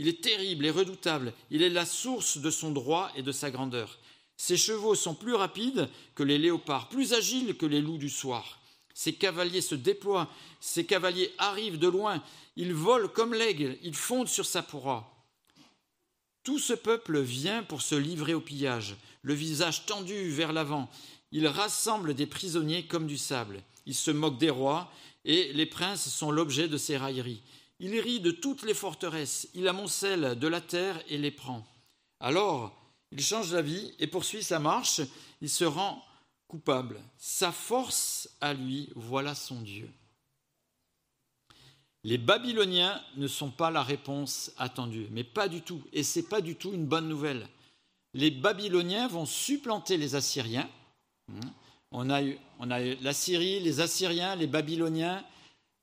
Il 0.02 0.08
est 0.08 0.20
terrible 0.20 0.66
et 0.66 0.70
redoutable, 0.72 1.32
il 1.52 1.62
est 1.62 1.70
la 1.70 1.86
source 1.86 2.38
de 2.38 2.50
son 2.50 2.72
droit 2.72 3.12
et 3.14 3.22
de 3.22 3.30
sa 3.30 3.52
grandeur. 3.52 4.00
Ses 4.36 4.56
chevaux 4.56 4.96
sont 4.96 5.14
plus 5.14 5.34
rapides 5.34 5.88
que 6.16 6.24
les 6.24 6.38
léopards, 6.38 6.88
plus 6.88 7.12
agiles 7.12 7.56
que 7.56 7.66
les 7.66 7.80
loups 7.80 7.98
du 7.98 8.10
soir. 8.10 8.58
Ses 8.94 9.12
cavaliers 9.12 9.60
se 9.60 9.76
déploient, 9.76 10.28
ses 10.60 10.86
cavaliers 10.86 11.32
arrivent 11.38 11.78
de 11.78 11.86
loin, 11.86 12.20
ils 12.56 12.74
volent 12.74 13.06
comme 13.06 13.32
l'aigle, 13.32 13.78
ils 13.84 13.94
fondent 13.94 14.26
sur 14.26 14.44
sa 14.44 14.60
proie. 14.60 15.24
Tout 16.42 16.58
ce 16.58 16.72
peuple 16.72 17.20
vient 17.20 17.62
pour 17.62 17.80
se 17.80 17.94
livrer 17.94 18.34
au 18.34 18.40
pillage, 18.40 18.96
le 19.22 19.34
visage 19.34 19.86
tendu 19.86 20.30
vers 20.30 20.52
l'avant. 20.52 20.90
Il 21.30 21.46
rassemble 21.46 22.14
des 22.14 22.26
prisonniers 22.26 22.86
comme 22.86 23.06
du 23.06 23.18
sable. 23.18 23.62
Il 23.86 23.94
se 23.94 24.10
moque 24.10 24.38
des 24.38 24.50
rois, 24.50 24.90
et 25.24 25.52
les 25.52 25.66
princes 25.66 26.08
sont 26.08 26.32
l'objet 26.32 26.66
de 26.66 26.76
ses 26.76 26.96
railleries. 26.96 27.42
Il 27.84 27.98
rit 27.98 28.20
de 28.20 28.30
toutes 28.30 28.62
les 28.62 28.74
forteresses, 28.74 29.48
il 29.54 29.66
amoncelle 29.66 30.38
de 30.38 30.46
la 30.46 30.60
terre 30.60 31.02
et 31.08 31.18
les 31.18 31.32
prend. 31.32 31.66
Alors, 32.20 32.72
il 33.10 33.20
change 33.20 33.50
d'avis 33.50 33.92
et 33.98 34.06
poursuit 34.06 34.44
sa 34.44 34.60
marche, 34.60 35.00
il 35.40 35.50
se 35.50 35.64
rend 35.64 36.00
coupable. 36.46 37.00
Sa 37.18 37.50
force 37.50 38.30
à 38.40 38.54
lui, 38.54 38.88
voilà 38.94 39.34
son 39.34 39.60
Dieu. 39.62 39.90
Les 42.04 42.18
Babyloniens 42.18 43.02
ne 43.16 43.26
sont 43.26 43.50
pas 43.50 43.72
la 43.72 43.82
réponse 43.82 44.52
attendue, 44.58 45.08
mais 45.10 45.24
pas 45.24 45.48
du 45.48 45.62
tout. 45.62 45.82
Et 45.92 46.04
ce 46.04 46.20
n'est 46.20 46.26
pas 46.26 46.40
du 46.40 46.54
tout 46.54 46.72
une 46.72 46.86
bonne 46.86 47.08
nouvelle. 47.08 47.48
Les 48.14 48.30
Babyloniens 48.30 49.08
vont 49.08 49.26
supplanter 49.26 49.96
les 49.96 50.14
Assyriens. 50.14 50.70
On 51.90 52.10
a 52.10 52.22
eu, 52.22 52.38
on 52.60 52.66
les 52.66 53.80
Assyriens, 53.80 54.36
les 54.36 54.46
Babyloniens, 54.46 55.24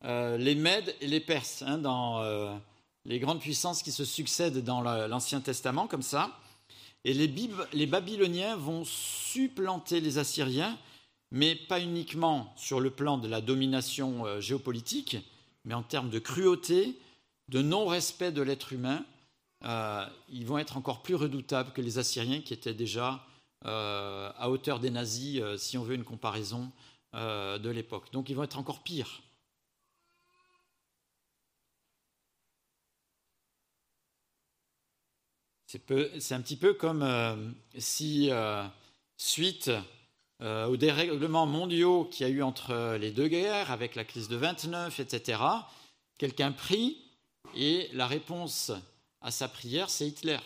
euh, 0.05 0.37
les 0.37 0.55
Mèdes 0.55 0.95
et 1.01 1.07
les 1.07 1.19
Perses, 1.19 1.61
hein, 1.61 1.77
dans 1.77 2.21
euh, 2.21 2.55
les 3.05 3.19
grandes 3.19 3.41
puissances 3.41 3.83
qui 3.83 3.91
se 3.91 4.05
succèdent 4.05 4.63
dans 4.63 4.81
l'Ancien 4.81 5.41
Testament, 5.41 5.87
comme 5.87 6.01
ça. 6.01 6.39
Et 7.03 7.13
les, 7.13 7.85
Babyloniens 7.85 8.55
vont 8.55 8.83
supplanter 8.85 10.01
les 10.01 10.17
Assyriens, 10.17 10.77
mais 11.31 11.55
pas 11.55 11.79
uniquement 11.79 12.53
sur 12.57 12.79
le 12.79 12.89
plan 12.89 13.17
de 13.17 13.27
la 13.27 13.41
domination 13.41 14.25
euh, 14.25 14.41
géopolitique, 14.41 15.17
mais 15.65 15.73
en 15.73 15.83
termes 15.83 16.09
de 16.09 16.19
cruauté, 16.19 16.97
de 17.49 17.61
non-respect 17.61 18.31
de 18.31 18.41
l'être 18.41 18.73
humain, 18.73 19.03
ils 20.29 20.45
vont 20.45 20.57
être 20.57 20.77
encore 20.77 21.01
plus 21.01 21.15
redoutables 21.15 21.73
que 21.73 21.81
les 21.81 21.97
Assyriens 21.97 22.39
qui 22.39 22.53
étaient 22.53 22.73
déjà 22.73 23.25
à 23.65 24.49
hauteur 24.49 24.79
des 24.79 24.89
nazis, 24.89 25.41
si 25.57 25.77
on 25.77 25.83
veut 25.83 25.95
une 25.95 26.05
comparaison 26.05 26.71
de 27.13 27.69
l'époque. 27.69 28.13
Donc 28.13 28.29
ils 28.29 28.35
vont 28.35 28.43
être 28.43 28.57
encore 28.57 28.83
pires. 28.83 29.21
C'est 35.69 36.33
un 36.33 36.41
petit 36.41 36.57
peu 36.57 36.73
comme 36.73 37.03
euh, 37.03 37.35
si, 37.77 38.31
euh, 38.31 38.65
suite 39.17 39.69
euh, 40.41 40.65
aux 40.65 40.77
dérèglements 40.77 41.45
mondiaux 41.45 42.05
qu'il 42.05 42.27
y 42.27 42.29
a 42.29 42.33
eu 42.33 42.41
entre 42.41 42.95
les 42.95 43.11
deux 43.11 43.27
guerres, 43.27 43.69
avec 43.69 43.93
la 43.93 44.03
crise 44.03 44.29
de 44.29 44.35
29, 44.35 44.99
etc., 44.99 45.39
quelqu'un 46.17 46.51
prie 46.51 46.97
et 47.55 47.87
la 47.93 48.07
réponse 48.07 48.71
à 49.21 49.29
sa 49.29 49.47
prière, 49.47 49.91
c'est 49.91 50.07
Hitler. 50.07 50.39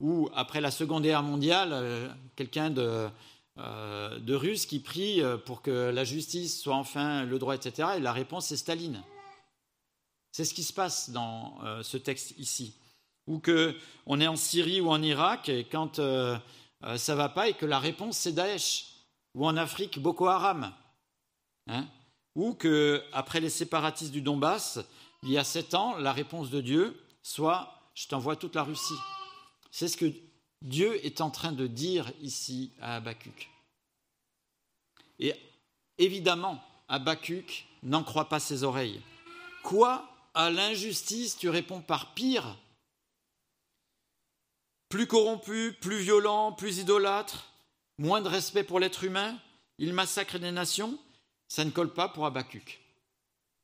Ou 0.00 0.28
après 0.34 0.60
la 0.60 0.72
Seconde 0.72 1.04
Guerre 1.04 1.22
mondiale, 1.22 2.16
quelqu'un 2.34 2.70
de, 2.70 3.08
de 3.56 4.34
russe 4.34 4.66
qui 4.66 4.80
prie 4.80 5.22
pour 5.46 5.62
que 5.62 5.90
la 5.90 6.04
justice 6.04 6.60
soit 6.60 6.74
enfin 6.74 7.24
le 7.24 7.38
droit, 7.38 7.54
etc., 7.54 7.90
et 7.96 8.00
la 8.00 8.12
réponse, 8.12 8.46
c'est 8.46 8.56
Staline. 8.56 9.02
C'est 10.32 10.44
ce 10.44 10.52
qui 10.52 10.64
se 10.64 10.72
passe 10.72 11.10
dans 11.10 11.58
ce 11.82 11.96
texte 11.96 12.34
ici 12.38 12.74
ou 13.26 13.40
qu'on 13.40 14.20
est 14.20 14.26
en 14.26 14.36
Syrie 14.36 14.80
ou 14.80 14.90
en 14.90 15.02
Irak 15.02 15.48
et 15.48 15.64
quand 15.64 15.98
euh, 15.98 16.36
euh, 16.84 16.96
ça 16.96 17.12
ne 17.12 17.18
va 17.18 17.28
pas 17.28 17.48
et 17.48 17.54
que 17.54 17.66
la 17.66 17.78
réponse 17.78 18.16
c'est 18.16 18.32
Daesh, 18.32 18.86
ou 19.34 19.46
en 19.46 19.56
Afrique 19.56 19.98
Boko 19.98 20.26
Haram, 20.26 20.72
hein, 21.66 21.86
ou 22.34 22.54
que 22.54 23.02
après 23.12 23.40
les 23.40 23.50
séparatistes 23.50 24.12
du 24.12 24.22
Donbass, 24.22 24.80
il 25.22 25.30
y 25.30 25.38
a 25.38 25.44
sept 25.44 25.74
ans, 25.74 25.96
la 25.96 26.12
réponse 26.12 26.50
de 26.50 26.60
Dieu 26.60 27.00
soit 27.22 27.72
je 27.94 28.06
t'envoie 28.06 28.36
toute 28.36 28.54
la 28.54 28.62
Russie. 28.62 28.94
C'est 29.70 29.88
ce 29.88 29.96
que 29.96 30.12
Dieu 30.62 31.04
est 31.04 31.20
en 31.20 31.30
train 31.30 31.52
de 31.52 31.66
dire 31.66 32.12
ici 32.20 32.72
à 32.80 32.96
Habacuc. 32.96 33.50
Et 35.18 35.34
évidemment, 35.98 36.62
Habacuc 36.88 37.66
n'en 37.82 38.02
croit 38.02 38.28
pas 38.28 38.40
ses 38.40 38.64
oreilles. 38.64 39.00
Quoi 39.62 40.08
À 40.34 40.50
l'injustice, 40.50 41.36
tu 41.36 41.48
réponds 41.48 41.80
par 41.80 42.14
pire 42.14 42.56
plus 44.88 45.06
corrompu, 45.06 45.76
plus 45.80 45.98
violent, 45.98 46.52
plus 46.52 46.78
idolâtre, 46.78 47.52
moins 47.98 48.20
de 48.20 48.28
respect 48.28 48.64
pour 48.64 48.80
l'être 48.80 49.04
humain, 49.04 49.38
il 49.78 49.92
massacre 49.92 50.38
des 50.38 50.52
nations, 50.52 50.98
ça 51.48 51.64
ne 51.64 51.70
colle 51.70 51.92
pas 51.92 52.08
pour 52.08 52.26
Habacuc. 52.26 52.80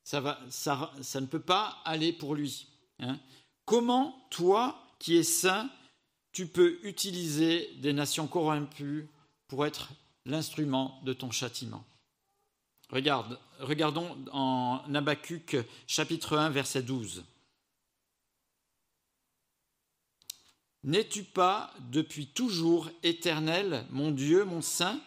Ça, 0.03 0.21
ne 0.21 1.25
peut 1.25 1.39
pas 1.39 1.81
aller 1.85 2.11
pour 2.11 2.35
lui. 2.35 2.67
Hein. 2.99 3.17
Comment, 3.65 4.27
toi, 4.29 4.77
qui 4.99 5.15
es 5.15 5.23
saint, 5.23 5.69
tu 6.33 6.47
peux 6.47 6.79
utiliser 6.83 7.73
des 7.77 7.93
nations 7.93 8.27
corrompues 8.27 9.09
pour 9.47 9.65
être 9.65 9.89
l'instrument 10.25 10.99
de 11.03 11.13
ton 11.13 11.31
châtiment? 11.31 11.85
Regarde, 12.89 13.39
regardons 13.59 14.17
en 14.31 14.83
Habacuc 14.93 15.57
chapitre 15.87 16.37
1 16.37 16.49
verset 16.49 16.83
12. 16.83 17.23
N'es-tu 20.83 21.23
pas 21.23 21.73
depuis 21.91 22.27
toujours 22.27 22.89
éternel, 23.03 23.85
mon 23.89 24.11
Dieu, 24.11 24.43
mon 24.43 24.61
Saint? 24.61 24.99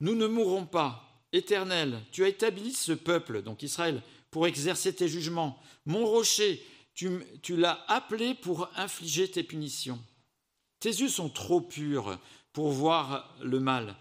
Nous 0.00 0.16
ne 0.16 0.26
mourrons 0.26 0.66
pas. 0.66 1.08
Éternel, 1.32 2.00
tu 2.10 2.24
as 2.24 2.28
établi 2.28 2.72
ce 2.72 2.92
peuple, 2.92 3.42
donc 3.42 3.62
Israël, 3.62 4.02
pour 4.30 4.46
exercer 4.46 4.92
tes 4.94 5.08
jugements. 5.08 5.58
Mon 5.86 6.04
rocher, 6.04 6.62
tu, 6.94 7.56
l'as 7.56 7.84
appelé 7.88 8.34
pour 8.34 8.68
infliger 8.76 9.30
tes 9.30 9.42
punitions. 9.42 9.98
Tes 10.80 10.90
yeux 10.90 11.08
sont 11.08 11.28
trop 11.28 11.60
purs 11.60 12.18
pour 12.52 12.70
voir 12.70 13.34
le 13.40 13.60
mal, 13.60 13.96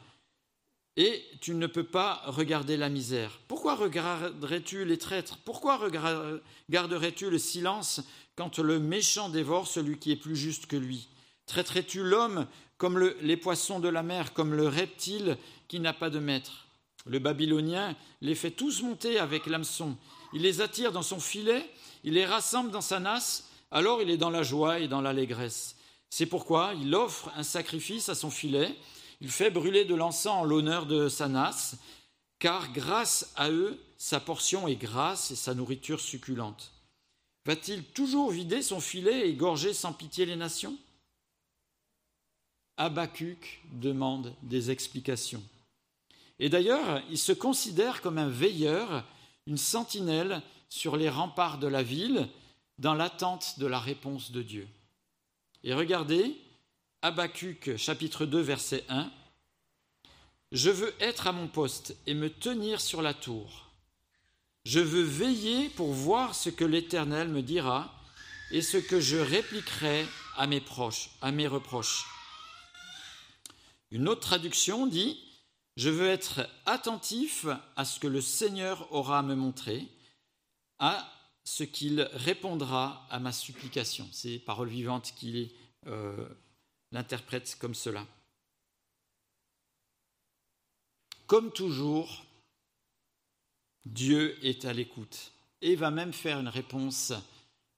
et 1.02 1.26
tu 1.40 1.56
ne 1.56 1.66
peux 1.66 1.84
pas 1.84 2.22
regarder 2.28 2.78
la 2.78 2.88
misère. 2.88 3.40
Pourquoi 3.48 3.74
regarderais-tu 3.74 4.86
les 4.86 5.00
traîtres? 5.00 5.40
Pourquoi 5.44 5.78
regarderais-tu 5.78 7.32
le 7.32 7.40
silence 7.40 8.02
quand 8.36 8.60
le 8.60 8.80
méchant 8.80 9.30
dévore 9.30 9.66
celui 9.66 9.98
qui 9.98 10.12
est 10.12 10.16
plus 10.16 10.36
juste 10.36 10.68
que 10.68 10.76
lui? 10.76 11.08
Traiterais-tu 11.48 12.04
l'homme 12.04 12.46
comme 12.78 13.00
les 13.00 13.36
poissons 13.36 13.80
de 13.80 13.90
la 13.90 14.04
mer, 14.04 14.34
comme 14.34 14.54
le 14.54 14.68
reptile 14.68 15.38
qui 15.68 15.80
n'a 15.80 15.94
pas 15.94 16.12
de 16.12 16.20
maître? 16.20 16.68
Le 17.08 17.18
Babylonien 17.18 17.96
les 18.22 18.36
fait 18.36 18.52
tous 18.52 18.84
monter 18.84 19.18
avec 19.18 19.48
l'hameçon. 19.48 19.98
Il 20.34 20.44
les 20.44 20.62
attire 20.62 20.92
dans 20.92 21.02
son 21.02 21.20
filet, 21.20 21.68
il 22.04 22.14
les 22.14 22.26
rassemble 22.26 22.70
dans 22.70 22.80
sa 22.80 23.00
nasse, 23.00 23.50
alors 23.72 24.04
il 24.04 24.12
est 24.12 24.18
dans 24.18 24.30
la 24.30 24.44
joie 24.44 24.80
et 24.80 24.88
dans 24.88 25.02
l'allégresse. 25.02 25.78
C'est 26.12 26.28
pourquoi 26.28 26.74
il 26.80 26.94
offre 26.94 27.32
un 27.36 27.44
sacrifice 27.44 28.08
à 28.08 28.14
son 28.14 28.30
filet, 28.30 28.76
il 29.22 29.30
fait 29.30 29.52
brûler 29.52 29.86
de 29.86 29.96
l'encens 29.96 30.42
en 30.42 30.44
l'honneur 30.44 30.88
de 30.88 31.08
sa 31.08 31.28
nasse, 31.28 31.78
car 32.40 32.74
grâce 32.74 33.32
à 33.36 33.52
eux, 33.52 33.80
sa 33.98 34.20
portion 34.20 34.68
est 34.68 34.76
grasse 34.76 35.30
et 35.30 35.36
sa 35.36 35.54
nourriture 35.54 36.02
succulente. 36.02 36.72
Va-t-il 37.46 37.84
toujours 37.84 38.32
vider 38.32 38.64
son 38.64 38.80
filet 38.80 39.22
et 39.22 39.30
égorger 39.30 39.74
sans 39.74 39.94
pitié 39.94 40.26
les 40.26 40.36
nations? 40.36 40.76
Habacuc 42.78 43.62
demande 43.74 44.34
des 44.42 44.72
explications. 44.72 45.44
Et 46.40 46.50
d'ailleurs, 46.50 47.04
il 47.12 47.20
se 47.20 47.32
considère 47.32 48.02
comme 48.02 48.18
un 48.18 48.30
veilleur, 48.30 49.06
une 49.46 49.58
sentinelle 49.58 50.42
sur 50.70 50.98
les 50.98 51.10
remparts 51.10 51.60
de 51.60 51.68
la 51.68 51.84
ville, 51.84 52.28
dans 52.80 52.96
l'attente 52.96 53.60
de 53.60 53.68
la 53.68 53.80
réponse 53.80 54.32
de 54.32 54.42
Dieu. 54.42 54.68
Et 55.64 55.76
regardez, 55.76 56.36
Habacuc 57.04 57.78
chapitre 57.78 58.28
2 58.28 58.42
verset 58.42 58.86
1, 58.88 59.12
Je 60.52 60.70
veux 60.70 60.94
être 61.00 61.26
à 61.26 61.32
mon 61.32 61.48
poste 61.48 61.96
et 62.06 62.14
me 62.14 62.30
tenir 62.30 62.80
sur 62.80 63.02
la 63.02 63.16
tour. 63.16 63.72
Je 64.66 64.80
veux 64.80 65.02
veiller 65.02 65.70
pour 65.70 65.94
voir 65.94 66.36
ce 66.36 66.52
que 66.52 66.64
l'Éternel 66.64 67.28
me 67.30 67.42
dira 67.42 67.92
et 68.52 68.62
ce 68.62 68.78
que 68.78 69.00
je 69.00 69.18
répliquerai 69.18 70.06
à 70.38 70.46
mes 70.46 70.62
proches, 70.62 71.10
à 71.22 71.32
mes 71.32 71.48
reproches. 71.48 72.06
Une 73.90 74.08
autre 74.08 74.22
traduction 74.22 74.86
dit 74.86 75.20
Je 75.78 75.90
veux 75.90 76.08
être 76.08 76.48
attentif 76.68 77.48
à 77.76 77.84
ce 77.84 78.00
que 78.00 78.08
le 78.08 78.22
Seigneur 78.22 78.94
aura 78.94 79.18
à 79.18 79.24
me 79.24 79.34
montrer, 79.34 79.88
à 80.78 81.12
ce 81.46 81.64
qu'il 81.64 82.02
répondra 82.14 83.08
à 83.10 83.20
ma 83.20 83.32
supplication. 83.32 84.08
C'est 84.12 84.38
parole 84.38 84.70
vivante 84.70 85.14
qu'il 85.16 85.50
euh, 85.88 86.28
l'interprète 86.92 87.58
comme 87.60 87.76
cela. 87.76 88.06
Comme 91.28 91.52
toujours, 91.52 92.26
Dieu 93.86 94.38
est 94.46 94.66
à 94.66 94.74
l'écoute 94.74 95.32
et 95.62 95.76
va 95.76 95.92
même 95.92 96.14
faire 96.14 96.40
une 96.40 96.48
réponse 96.48 97.14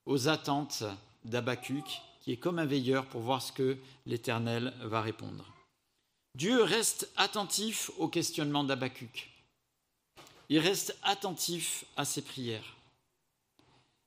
aux 0.06 0.28
attentes 0.28 0.84
d'Abacuc, 1.24 2.02
qui 2.22 2.32
est 2.32 2.38
comme 2.38 2.60
un 2.60 2.66
veilleur 2.66 3.06
pour 3.08 3.22
voir 3.22 3.42
ce 3.42 3.52
que 3.52 3.78
l'Éternel 4.06 4.74
va 4.82 5.02
répondre. 5.02 5.46
Dieu 6.36 6.64
reste 6.64 7.10
attentif 7.16 7.92
au 7.98 8.08
questionnement 8.08 8.64
d'Abacuc. 8.64 9.30
Il 10.50 10.60
reste 10.60 10.98
attentif 11.04 11.86
à 11.96 12.06
ses 12.06 12.22
prières. 12.22 12.76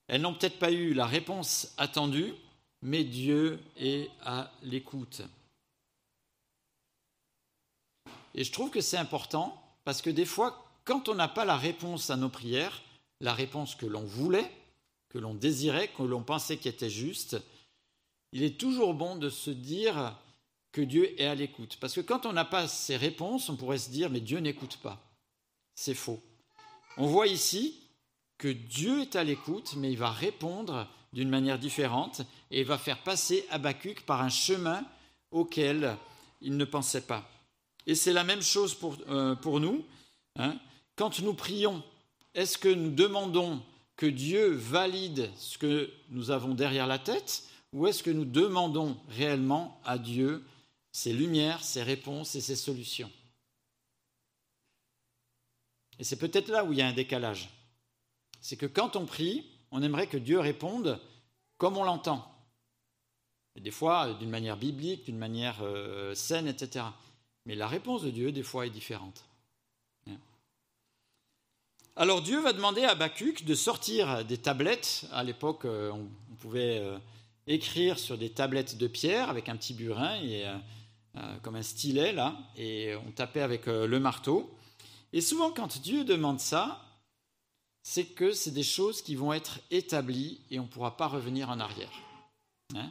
Elles 0.09 0.21
n'ont 0.21 0.35
peut-être 0.35 0.59
pas 0.59 0.73
eu 0.73 0.93
la 0.93 1.07
réponse 1.07 1.73
attendue, 1.77 2.35
mais 2.83 3.05
Dieu 3.05 3.61
est 3.77 4.11
à 4.23 4.53
l'écoute. 4.63 5.23
Et 8.35 8.45
je 8.45 8.53
trouve 8.53 8.71
que 8.71 8.81
c'est 8.81 8.99
important 8.99 9.61
parce 9.85 10.03
que 10.03 10.11
des 10.11 10.27
fois, 10.27 10.71
quand 10.85 11.09
on 11.09 11.15
n'a 11.15 11.29
pas 11.29 11.45
la 11.45 11.57
réponse 11.57 12.11
à 12.11 12.17
nos 12.17 12.29
prières, 12.29 12.83
la 13.21 13.33
réponse 13.33 13.75
que 13.75 13.87
l'on 13.87 14.05
voulait, 14.05 14.51
que 15.09 15.19
l'on 15.19 15.35
désirait, 15.35 15.89
que 15.89 16.03
l'on 16.03 16.23
pensait 16.23 16.59
qui 16.59 16.69
était 16.69 16.91
juste, 16.91 17.37
il 18.33 18.43
est 18.43 18.59
toujours 18.59 18.95
bon 18.95 19.17
de 19.17 19.31
se 19.31 19.51
dire 19.51 20.17
que 20.73 20.83
Dieu 20.83 21.19
est 21.21 21.27
à 21.27 21.35
l'écoute. 21.35 21.79
Parce 21.81 21.95
que 21.95 22.03
quand 22.03 22.27
on 22.27 22.35
n'a 22.35 22.45
pas 22.45 22.69
ces 22.69 22.97
réponses, 22.97 23.49
on 23.49 23.57
pourrait 23.57 23.79
se 23.79 23.91
dire, 23.91 24.11
mais 24.11 24.21
Dieu 24.21 24.39
n'écoute 24.41 24.77
pas. 24.83 25.01
C'est 25.75 25.95
faux. 25.95 26.21
On 26.99 27.07
voit 27.07 27.29
ici 27.29 27.81
que 28.37 28.49
Dieu 28.49 29.01
est 29.01 29.17
à 29.17 29.25
l'écoute, 29.25 29.75
mais 29.77 29.91
il 29.91 29.99
va 29.99 30.11
répondre 30.11 30.87
d'une 31.17 31.31
manière 31.31 31.59
différente 31.59 32.21
et 32.51 32.63
va 32.63 32.77
faire 32.77 33.03
passer 33.03 33.47
Habacuc 33.49 34.05
par 34.05 34.21
un 34.21 34.29
chemin 34.29 34.85
auquel 35.31 35.97
il 36.43 36.59
ne 36.59 36.65
pensait 36.67 37.07
pas. 37.07 37.27
Et 37.87 37.95
c'est 37.95 38.13
la 38.13 38.23
même 38.23 38.43
chose 38.43 38.75
pour, 38.75 38.99
euh, 39.09 39.35
nous. 39.59 39.83
Hein. 40.39 40.59
Quand 40.95 41.19
nous 41.21 41.33
prions, 41.33 41.83
est-ce 42.35 42.59
que 42.59 42.69
nous 42.69 42.91
demandons 42.91 43.63
que 43.97 44.05
Dieu 44.05 44.51
valide 44.51 45.31
ce 45.39 45.57
que 45.57 45.91
nous 46.11 46.31
avons 46.31 46.55
derrière 46.55 46.87
la 46.87 46.99
tête 46.99 47.45
ou 47.73 47.87
est-ce 47.87 48.03
que 48.03 48.11
nous 48.11 48.27
demandons 48.27 48.99
réellement 49.09 49.81
à 49.87 49.97
Dieu 49.97 50.45
ses 50.93 51.15
lumières, 51.15 51.65
ses 51.65 51.83
réponses 51.83 52.35
et 52.35 52.43
ses 52.43 52.57
solutions? 52.57 53.11
Et 55.99 56.05
c'est 56.05 56.19
peut-être 56.19 56.49
là 56.49 56.63
où 56.63 56.73
il 56.73 56.79
y 56.79 56.83
a 56.83 56.87
un 56.87 56.93
décalage. 56.93 57.49
C'est 58.43 58.59
que 58.59 58.67
quand 58.67 58.97
on 58.97 59.07
prie, 59.07 59.47
on 59.71 59.83
aimerait 59.83 60.07
que 60.07 60.17
Dieu 60.17 60.39
réponde 60.39 61.01
comme 61.59 61.77
on 61.77 61.85
l'entend. 61.85 62.33
des 63.57 63.71
fois, 63.71 64.13
d'une 64.15 64.31
manière 64.31 64.57
biblique, 64.57 65.07
d'une 65.07 65.17
manière 65.17 65.63
euh, 65.63 66.15
saine, 66.15 66.47
etc. 66.47 66.85
Mais 67.47 67.55
la 67.55 67.67
réponse 67.67 68.03
de 68.03 68.11
Dieu, 68.11 68.33
des 68.33 68.43
fois, 68.43 68.67
est 68.67 68.71
différente. 68.71 69.25
Alors 71.99 72.21
Dieu 72.21 72.43
va 72.43 72.53
demander 72.53 72.85
à 72.85 72.91
Habacuc 72.91 73.47
de 73.47 73.55
sortir 73.55 74.23
des 74.27 74.37
tablettes. 74.37 75.07
À 75.13 75.25
l'époque, 75.25 75.65
euh, 75.65 75.91
on 75.93 76.35
pouvait 76.35 76.79
euh, 76.79 76.99
écrire 77.47 77.99
sur 77.99 78.19
des 78.19 78.29
tablettes 78.29 78.77
de 78.77 78.87
pierre 78.87 79.31
avec 79.31 79.49
un 79.49 79.57
petit 79.57 79.73
burin, 79.73 80.21
et, 80.21 80.45
comme 81.43 81.57
un 81.57 81.63
stylet 81.63 82.13
là, 82.13 82.37
et 82.59 82.95
on 83.07 83.11
tapait 83.13 83.41
avec 83.41 83.65
le 83.65 83.99
marteau. 83.99 84.55
Et 85.15 85.23
souvent, 85.23 85.51
quand 85.51 85.81
Dieu 85.81 86.05
demande 86.05 86.41
ça, 86.41 86.86
c'est 87.89 88.05
que 88.05 88.33
c'est 88.33 88.51
des 88.51 88.65
choses 88.65 89.01
qui 89.01 89.15
vont 89.15 89.33
être 89.33 89.61
établies 89.71 90.41
et 90.51 90.59
on 90.59 90.65
ne 90.65 90.69
pourra 90.69 90.97
pas 90.97 91.07
revenir 91.07 91.51
en 91.51 91.61
arrière. 91.61 91.93
Hein. 92.75 92.91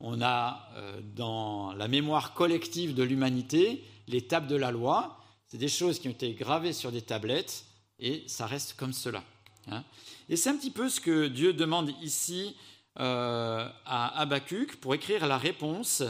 on 0.00 0.20
a 0.20 0.68
dans 1.14 1.72
la 1.74 1.86
mémoire 1.86 2.34
collective 2.34 2.92
de 2.92 3.04
l'humanité 3.04 3.84
les 4.08 4.26
tables 4.26 4.48
de 4.48 4.56
la 4.56 4.72
loi. 4.72 5.20
C'est 5.46 5.58
des 5.58 5.68
choses 5.68 6.00
qui 6.00 6.08
ont 6.08 6.10
été 6.10 6.34
gravées 6.34 6.72
sur 6.72 6.90
des 6.90 7.02
tablettes 7.02 7.64
et 8.00 8.24
ça 8.26 8.46
reste 8.46 8.74
comme 8.74 8.92
cela. 8.92 9.22
Hein. 9.68 9.84
Et 10.28 10.34
c'est 10.34 10.50
un 10.50 10.56
petit 10.56 10.72
peu 10.72 10.88
ce 10.88 10.98
que 10.98 11.28
Dieu 11.28 11.52
demande 11.52 11.92
ici 12.02 12.56
euh, 12.98 13.68
à 13.86 14.20
Habacuc 14.20 14.80
pour 14.80 14.96
écrire 14.96 15.24
la 15.28 15.38
réponse, 15.38 16.02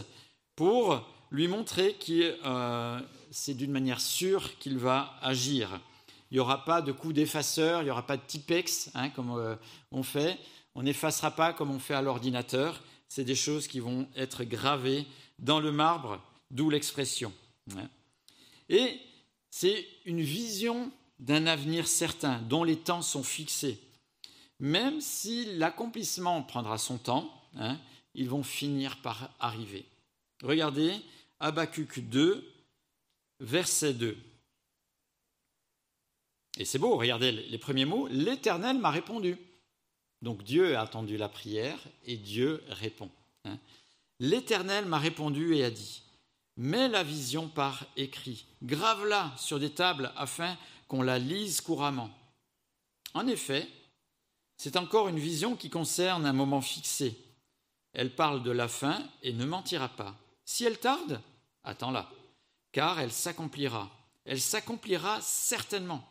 pour 0.57 1.07
lui 1.31 1.49
montrer 1.49 1.97
que 1.97 2.39
euh, 2.47 2.99
c'est 3.31 3.55
d'une 3.55 3.73
manière 3.73 4.01
sûre 4.01 4.59
qu'il 4.59 4.79
va 4.79 5.19
agir. 5.21 5.79
Il 6.33 6.37
n'y 6.37 6.41
aura 6.41 6.65
pas 6.65 6.81
de 6.81 6.93
coup 6.93 7.13
d'effaceur, 7.13 7.83
il 7.83 7.85
n'y 7.85 7.91
aura 7.91 8.07
pas 8.07 8.17
de 8.17 8.23
typex 8.27 8.91
hein, 8.95 9.11
comme 9.11 9.33
euh, 9.33 9.55
on 9.91 10.03
fait. 10.03 10.39
On 10.75 10.83
n'effacera 10.83 11.31
pas 11.31 11.53
comme 11.53 11.71
on 11.71 11.79
fait 11.79 11.93
à 11.93 12.01
l'ordinateur. 12.01 12.83
C'est 13.07 13.25
des 13.25 13.35
choses 13.35 13.69
qui 13.69 13.81
vont 13.81 14.09
être 14.17 14.43
gravées 14.43 15.07
dans 15.39 15.61
le 15.61 15.71
marbre, 15.73 16.23
d'où 16.51 16.71
l'expression. 16.71 17.35
Hein. 17.77 17.87
Et 18.71 18.99
c'est 19.51 19.87
une 20.07 20.23
vision 20.23 20.91
d'un 21.19 21.47
avenir 21.47 21.87
certain, 21.87 22.41
dont 22.41 22.65
les 22.65 22.79
temps 22.79 23.03
sont 23.03 23.23
fixés. 23.23 23.79
Même 24.59 25.03
si 25.03 25.55
l'accomplissement 25.59 26.43
prendra 26.43 26.79
son 26.79 26.97
temps, 26.97 27.31
hein, 27.57 27.79
ils 28.15 28.31
vont 28.31 28.43
finir 28.43 29.03
par 29.03 29.35
arriver. 29.39 29.85
Regardez 30.43 30.95
Habacuc 31.41 32.09
2, 32.09 32.43
verset 33.41 33.93
2. 33.93 34.17
Et 36.59 36.65
c'est 36.65 36.79
beau, 36.79 36.97
regardez 36.97 37.33
les 37.33 37.59
premiers 37.59 37.85
mots. 37.85 38.09
L'Éternel 38.09 38.79
m'a 38.79 38.91
répondu. 38.91 39.39
Donc 40.21 40.45
Dieu 40.45 40.77
a 40.77 40.83
attendu 40.83 41.17
la 41.17 41.29
prière 41.29 41.79
et 42.05 42.17
Dieu 42.17 42.63
répond. 42.69 43.11
Hein. 43.45 43.59
L'Éternel 44.21 44.87
m'a 44.87 44.99
répondu 44.99 45.57
et 45.57 45.65
a 45.65 45.71
dit, 45.71 46.03
mets 46.57 46.89
la 46.89 47.03
vision 47.03 47.49
par 47.49 47.85
écrit, 47.97 48.47
grave-la 48.63 49.33
sur 49.37 49.59
des 49.59 49.71
tables 49.71 50.13
afin 50.17 50.57
qu'on 50.87 51.03
la 51.03 51.19
lise 51.19 51.61
couramment. 51.61 52.11
En 53.15 53.27
effet, 53.27 53.67
c'est 54.57 54.77
encore 54.77 55.09
une 55.09 55.19
vision 55.19 55.57
qui 55.57 55.71
concerne 55.71 56.25
un 56.25 56.33
moment 56.33 56.61
fixé. 56.61 57.19
Elle 57.93 58.15
parle 58.15 58.43
de 58.43 58.53
la 58.53 58.69
fin 58.69 59.03
et 59.23 59.33
ne 59.33 59.45
mentira 59.45 59.89
pas. 59.89 60.15
Si 60.45 60.65
elle 60.65 60.79
tarde, 60.79 61.21
attends-la, 61.65 62.11
car 62.71 63.01
elle 63.01 63.13
s'accomplira. 63.13 63.91
Elle 64.25 64.41
s'accomplira 64.41 65.21
certainement. 65.21 66.09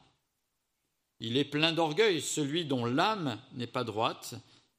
Il 1.23 1.38
est 1.38 1.45
plein 1.45 1.71
d'orgueil 1.71 2.19
celui 2.19 2.65
dont 2.65 2.84
l'âme 2.84 3.39
n'est 3.53 3.67
pas 3.67 3.84
droite, 3.84 4.34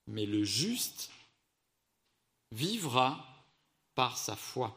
mais 0.09 0.27
le 0.27 0.43
juste 0.43 1.11
vivra 2.51 3.25
par 3.95 4.19
sa 4.19 4.35
foi. 4.35 4.77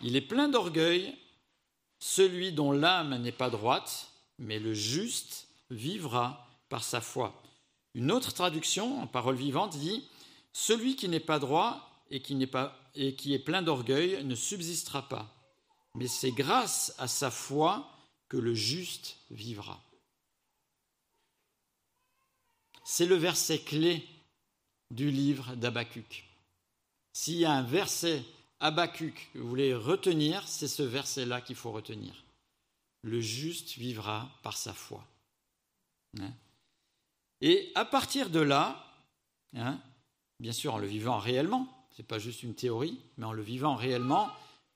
Il 0.00 0.16
est 0.16 0.22
plein 0.22 0.48
d'orgueil 0.48 1.14
celui 1.98 2.50
dont 2.52 2.72
l'âme 2.72 3.20
n'est 3.20 3.30
pas 3.30 3.50
droite, 3.50 4.10
mais 4.38 4.58
le 4.58 4.72
juste 4.72 5.48
vivra 5.68 6.48
par 6.70 6.82
sa 6.82 7.02
foi. 7.02 7.38
Une 7.92 8.10
autre 8.10 8.32
traduction, 8.32 9.02
en 9.02 9.06
parole 9.06 9.36
vivante, 9.36 9.76
dit 9.76 10.02
Celui 10.54 10.96
qui 10.96 11.10
n'est 11.10 11.20
pas 11.20 11.38
droit 11.38 12.06
et 12.10 12.22
qui, 12.22 12.38
et 12.94 13.16
qui 13.16 13.34
est 13.34 13.38
plein 13.38 13.60
d'orgueil 13.60 14.24
ne 14.24 14.34
subsistera 14.34 15.06
pas, 15.10 15.30
mais 15.94 16.06
c'est 16.06 16.32
grâce 16.32 16.94
à 16.96 17.06
sa 17.06 17.30
foi 17.30 17.97
que 18.28 18.36
le 18.36 18.54
juste 18.54 19.16
vivra. 19.30 19.80
C'est 22.84 23.06
le 23.06 23.16
verset 23.16 23.58
clé 23.58 24.06
du 24.90 25.10
livre 25.10 25.54
d'Abacuc. 25.56 26.24
S'il 27.12 27.36
y 27.36 27.44
a 27.44 27.52
un 27.52 27.62
verset 27.62 28.22
Habacuc, 28.60 29.30
vous 29.34 29.48
voulez 29.48 29.74
retenir, 29.74 30.46
c'est 30.46 30.68
ce 30.68 30.82
verset-là 30.82 31.40
qu'il 31.40 31.56
faut 31.56 31.72
retenir. 31.72 32.24
le 33.02 33.20
juste 33.20 33.76
vivra 33.76 34.28
par 34.42 34.56
sa 34.56 34.74
foi. 34.74 35.06
Hein? 36.18 36.32
Et 37.40 37.70
à 37.76 37.84
partir 37.84 38.28
de 38.28 38.40
là, 38.40 38.84
hein, 39.54 39.80
bien 40.40 40.52
sûr 40.52 40.74
en 40.74 40.78
le 40.78 40.86
vivant 40.86 41.18
réellement, 41.18 41.86
ce 41.92 42.02
n'est 42.02 42.06
pas 42.06 42.18
juste 42.18 42.42
une 42.42 42.54
théorie, 42.54 42.98
mais 43.16 43.24
en 43.24 43.32
le 43.32 43.42
vivant 43.42 43.76
réellement, 43.76 44.30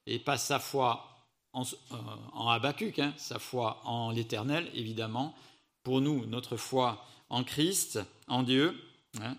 et 0.07 0.19
pas 0.19 0.39
sa 0.39 0.61
foi 0.61 1.12
en, 1.53 1.63
euh, 1.63 2.93
hein, 2.99 3.15
sa 3.17 3.39
foi 3.39 3.81
en 3.85 4.11
l'éternel, 4.11 4.71
évidemment, 4.75 5.35
pour 5.83 6.01
nous, 6.01 6.27
notre 6.27 6.57
foi 6.57 7.05
en 7.29 7.45
Christ, 7.45 8.01
en 8.29 8.43
Dieu. 8.43 8.77
Hein, 9.21 9.37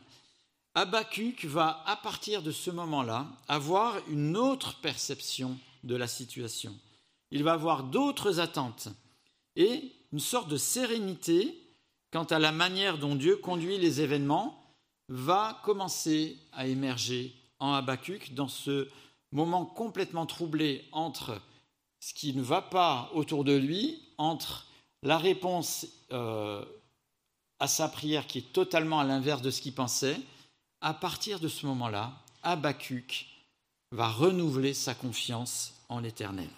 va, 0.76 1.84
à 1.86 1.96
partir 1.96 2.42
de 2.42 2.52
ce 2.52 2.72
moment-là, 2.72 3.28
avoir 3.48 3.96
une 4.10 4.38
autre 4.38 4.80
perception 4.82 5.58
de 5.84 5.96
la 5.96 6.08
situation. 6.08 6.76
Il 7.32 7.44
va 7.44 7.54
avoir 7.54 7.84
d'autres 7.84 8.40
attentes 8.40 8.90
et 9.56 9.92
une 10.12 10.20
sorte 10.20 10.50
de 10.50 10.58
sérénité 10.58 11.60
quant 12.12 12.24
à 12.26 12.40
la 12.40 12.52
manière 12.52 12.98
dont 12.98 13.16
Dieu 13.16 13.38
conduit 13.38 13.78
les 13.78 14.02
événements 14.02 14.64
va 15.10 15.60
commencer 15.64 16.38
à 16.54 16.68
émerger 16.68 17.36
en 17.60 17.74
Habakkuk 17.74 18.34
dans 18.34 18.48
ce 18.48 18.88
moment 19.32 19.66
complètement 19.66 20.26
troublé 20.26 20.86
entre 20.92 21.42
ce 22.04 22.14
qui 22.14 22.34
ne 22.34 22.42
va 22.42 22.62
pas 22.62 23.10
autour 23.14 23.46
de 23.46 23.54
lui, 23.54 24.02
entre 24.18 24.68
la 25.04 25.18
réponse 25.18 25.88
euh, 26.12 26.66
à 27.60 27.68
sa 27.68 27.88
prière 27.88 28.28
qui 28.28 28.40
est 28.40 28.52
totalement 28.52 29.00
à 29.00 29.06
l'inverse 29.06 29.42
de 29.42 29.50
ce 29.50 29.62
qu'il 29.62 29.74
pensait, 29.74 30.20
à 30.82 30.94
partir 30.94 31.40
de 31.40 31.48
ce 31.48 31.66
moment-là, 31.66 32.12
Habakkuk 32.42 33.26
va 33.92 34.10
renouveler 34.10 34.74
sa 34.74 34.94
confiance 34.94 35.76
en 35.88 36.02
l'Éternel. 36.02 36.50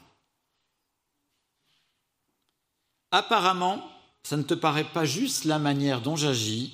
Apparemment, 3.12 3.88
ça 4.24 4.38
ne 4.38 4.44
te 4.44 4.56
paraît 4.56 4.92
pas 4.92 5.06
juste 5.06 5.46
la 5.46 5.60
manière 5.60 6.02
dont 6.02 6.16
j'agis, 6.16 6.74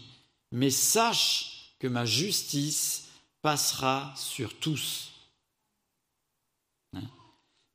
mais 0.54 0.70
sache 0.70 1.76
que 1.78 1.88
ma 1.88 2.06
justice 2.06 3.10
passera 3.42 4.14
sur 4.16 4.58
tous. 4.60 5.12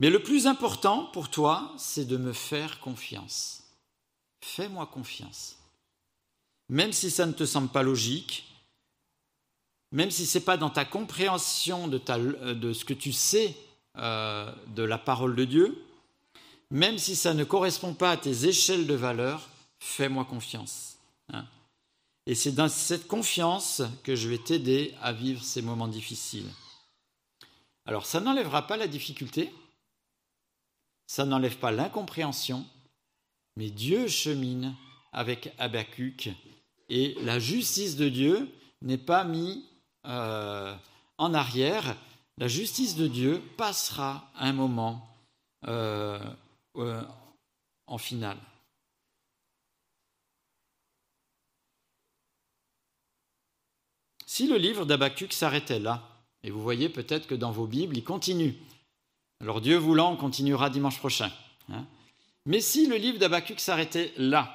Mais 0.00 0.10
le 0.10 0.22
plus 0.22 0.46
important 0.46 1.04
pour 1.06 1.30
toi, 1.30 1.72
c'est 1.78 2.06
de 2.06 2.16
me 2.16 2.32
faire 2.32 2.80
confiance. 2.80 3.64
Fais-moi 4.40 4.86
confiance. 4.86 5.56
Même 6.68 6.92
si 6.92 7.10
ça 7.10 7.26
ne 7.26 7.32
te 7.32 7.46
semble 7.46 7.68
pas 7.68 7.82
logique, 7.82 8.44
même 9.92 10.10
si 10.10 10.26
ce 10.26 10.38
n'est 10.38 10.44
pas 10.44 10.56
dans 10.56 10.70
ta 10.70 10.84
compréhension 10.84 11.88
de, 11.88 11.98
de, 12.52 12.72
ce 12.72 12.84
que 12.84 12.92
tu 12.92 13.12
sais 13.12 13.56
euh, 13.96 14.52
de 14.68 14.82
la 14.82 14.98
parole 14.98 15.36
de 15.36 15.44
Dieu, 15.44 15.82
même 16.70 16.98
si 16.98 17.16
ça 17.16 17.32
ne 17.32 17.44
correspond 17.44 17.94
pas 17.94 18.10
à 18.10 18.16
tes 18.16 18.46
échelles 18.46 18.86
de 18.86 18.94
valeur, 18.94 19.48
fais-moi 19.78 20.24
confiance. 20.24 20.96
Hein. 21.32 21.46
Et 22.26 22.34
c'est 22.34 22.52
dans 22.52 22.68
cette 22.68 23.06
confiance 23.06 23.82
que 24.02 24.16
je 24.16 24.28
vais 24.28 24.38
t'aider 24.38 24.94
à 25.00 25.12
vivre 25.12 25.42
ces 25.42 25.62
moments 25.62 25.88
difficiles. 25.88 26.50
Alors 27.86 28.04
ça 28.04 28.20
n'enlèvera 28.20 28.66
pas 28.66 28.76
la 28.76 28.88
difficulté, 28.88 29.52
ça 31.06 31.24
n'enlève 31.24 31.56
pas 31.58 31.70
l'incompréhension, 31.70 32.64
mais 33.56 33.70
Dieu 33.70 34.08
chemine 34.08 34.74
avec 35.12 35.52
Habakkuk 35.58 36.30
et 36.88 37.14
la 37.22 37.38
justice 37.38 37.96
de 37.96 38.08
Dieu 38.08 38.48
n'est 38.82 38.98
pas 38.98 39.24
mise 39.24 39.62
euh, 40.06 40.74
en 41.18 41.34
arrière. 41.34 41.96
La 42.38 42.48
justice 42.48 42.96
de 42.96 43.08
Dieu 43.08 43.42
passera 43.56 44.30
un 44.36 44.52
moment 44.52 45.08
euh, 45.66 46.18
euh, 46.76 47.02
en 47.86 47.98
finale. 47.98 48.38
Si 54.26 54.46
le 54.46 54.58
livre 54.58 54.84
d'Abacuc 54.84 55.32
s'arrêtait 55.32 55.78
là, 55.78 56.02
et 56.42 56.50
vous 56.50 56.62
voyez 56.62 56.88
peut-être 56.90 57.26
que 57.26 57.34
dans 57.34 57.50
vos 57.50 57.66
Bibles, 57.66 57.96
il 57.96 58.04
continue. 58.04 58.54
Alors 59.40 59.60
Dieu 59.60 59.76
voulant, 59.76 60.12
on 60.12 60.16
continuera 60.16 60.70
dimanche 60.70 60.98
prochain. 60.98 61.30
Hein. 61.70 61.84
Mais 62.46 62.60
si 62.60 62.86
le 62.86 62.96
livre 62.96 63.18
d'Abacuc 63.18 63.60
s'arrêtait 63.60 64.12
là, 64.16 64.54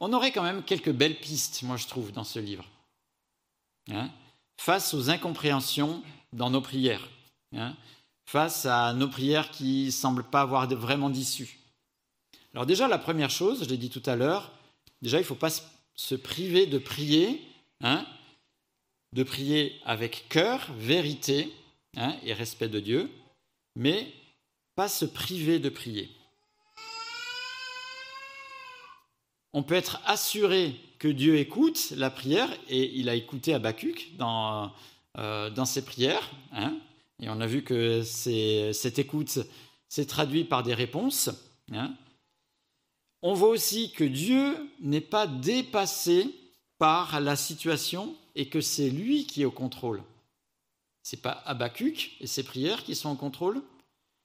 on 0.00 0.12
aurait 0.12 0.32
quand 0.32 0.42
même 0.42 0.62
quelques 0.62 0.92
belles 0.92 1.18
pistes, 1.18 1.62
moi 1.62 1.76
je 1.76 1.86
trouve, 1.86 2.12
dans 2.12 2.24
ce 2.24 2.38
livre. 2.38 2.64
Hein, 3.90 4.10
face 4.58 4.94
aux 4.94 5.10
incompréhensions 5.10 6.02
dans 6.32 6.50
nos 6.50 6.60
prières. 6.60 7.08
Hein, 7.52 7.74
face 8.26 8.66
à 8.66 8.92
nos 8.92 9.08
prières 9.08 9.50
qui 9.50 9.86
ne 9.86 9.90
semblent 9.90 10.28
pas 10.28 10.42
avoir 10.42 10.68
vraiment 10.68 11.08
d'issue. 11.08 11.60
Alors 12.52 12.66
déjà, 12.66 12.88
la 12.88 12.98
première 12.98 13.30
chose, 13.30 13.64
je 13.64 13.68
l'ai 13.68 13.76
dit 13.76 13.90
tout 13.90 14.02
à 14.06 14.16
l'heure, 14.16 14.52
déjà, 15.02 15.18
il 15.18 15.22
ne 15.22 15.26
faut 15.26 15.34
pas 15.34 15.50
se 15.94 16.14
priver 16.14 16.66
de 16.66 16.78
prier, 16.78 17.42
de 19.12 19.22
prier 19.22 19.80
avec 19.84 20.26
cœur, 20.28 20.66
vérité 20.78 21.54
et 22.24 22.32
respect 22.32 22.68
de 22.68 22.80
Dieu, 22.80 23.10
mais 23.76 24.12
pas 24.74 24.88
se 24.88 25.04
priver 25.04 25.60
de 25.60 25.68
prier. 25.68 26.10
On 29.52 29.62
peut 29.62 29.74
être 29.74 30.00
assuré 30.04 30.74
que 30.98 31.08
Dieu 31.08 31.38
écoute 31.38 31.92
la 31.96 32.10
prière, 32.10 32.50
et 32.68 32.92
il 32.98 33.08
a 33.08 33.14
écouté 33.14 33.54
Habakkuk 33.54 34.16
dans, 34.16 34.72
euh, 35.18 35.50
dans 35.50 35.64
ses 35.64 35.84
prières, 35.84 36.30
hein, 36.52 36.76
et 37.20 37.30
on 37.30 37.40
a 37.40 37.46
vu 37.46 37.62
que 37.62 38.02
cette 38.02 38.98
écoute 38.98 39.38
s'est 39.88 40.06
traduite 40.06 40.48
par 40.48 40.62
des 40.62 40.74
réponses. 40.74 41.30
Hein. 41.72 41.94
On 43.22 43.32
voit 43.32 43.48
aussi 43.48 43.92
que 43.92 44.04
Dieu 44.04 44.54
n'est 44.80 45.00
pas 45.00 45.26
dépassé 45.26 46.28
par 46.78 47.20
la 47.20 47.36
situation 47.36 48.14
et 48.34 48.48
que 48.48 48.60
c'est 48.60 48.90
lui 48.90 49.26
qui 49.26 49.42
est 49.42 49.46
au 49.46 49.50
contrôle. 49.50 50.02
Ce 51.06 51.14
n'est 51.14 51.22
pas 51.22 51.40
Habakkuk 51.46 52.16
et 52.18 52.26
ses 52.26 52.42
prières 52.42 52.82
qui 52.82 52.96
sont 52.96 53.10
au 53.10 53.14
contrôle? 53.14 53.62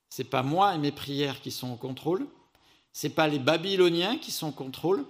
Ce 0.09 0.23
n'est 0.23 0.27
pas 0.27 0.41
moi 0.41 0.73
et 0.73 0.79
mes 0.79 0.91
prières 0.91 1.39
qui 1.39 1.51
sont 1.51 1.71
au 1.71 1.75
contrôle? 1.75 2.25
Ce 2.91 3.05
n'est 3.05 3.13
pas 3.13 3.27
les 3.27 3.37
Babyloniens 3.37 4.17
qui 4.17 4.31
sont 4.31 4.47
au 4.47 4.51
contrôle? 4.51 5.05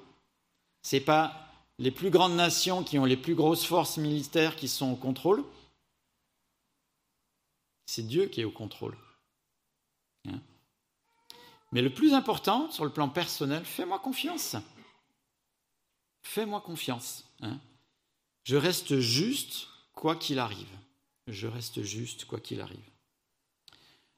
Ce 0.82 0.98
n'est 0.98 1.02
pas 1.02 1.48
les 1.80 1.92
plus 1.92 2.10
grandes 2.10 2.36
nations 2.36 2.84
qui 2.84 3.00
ont 3.00 3.06
les 3.06 3.16
plus 3.16 3.36
grosses 3.36 3.64
forces 3.64 3.96
militaires 3.96 4.58
qui 4.58 4.68
sont 4.68 4.92
au 4.92 4.98
contrôle? 4.98 5.46
C'est 7.86 8.06
Dieu 8.06 8.26
qui 8.26 8.42
est 8.42 8.46
au 8.46 8.52
contrôle. 8.52 8.98
Hein? 10.28 10.42
Mais 11.72 11.82
le 11.82 11.94
plus 11.94 12.14
important, 12.14 12.70
sur 12.70 12.84
le 12.84 12.92
plan 12.92 13.08
personnel, 13.08 13.64
fais-moi 13.64 14.00
confiance. 14.00 14.58
Fais-moi 16.22 16.60
confiance. 16.60 17.24
Hein. 17.40 17.62
Je 18.44 18.58
reste 18.58 19.00
juste 19.00 19.70
quoi 19.94 20.18
qu'il 20.18 20.38
arrive. 20.38 20.68
Je 21.28 21.48
reste 21.48 21.82
juste 21.84 22.26
quoi 22.26 22.40
qu'il 22.40 22.62
arrive. 22.62 22.90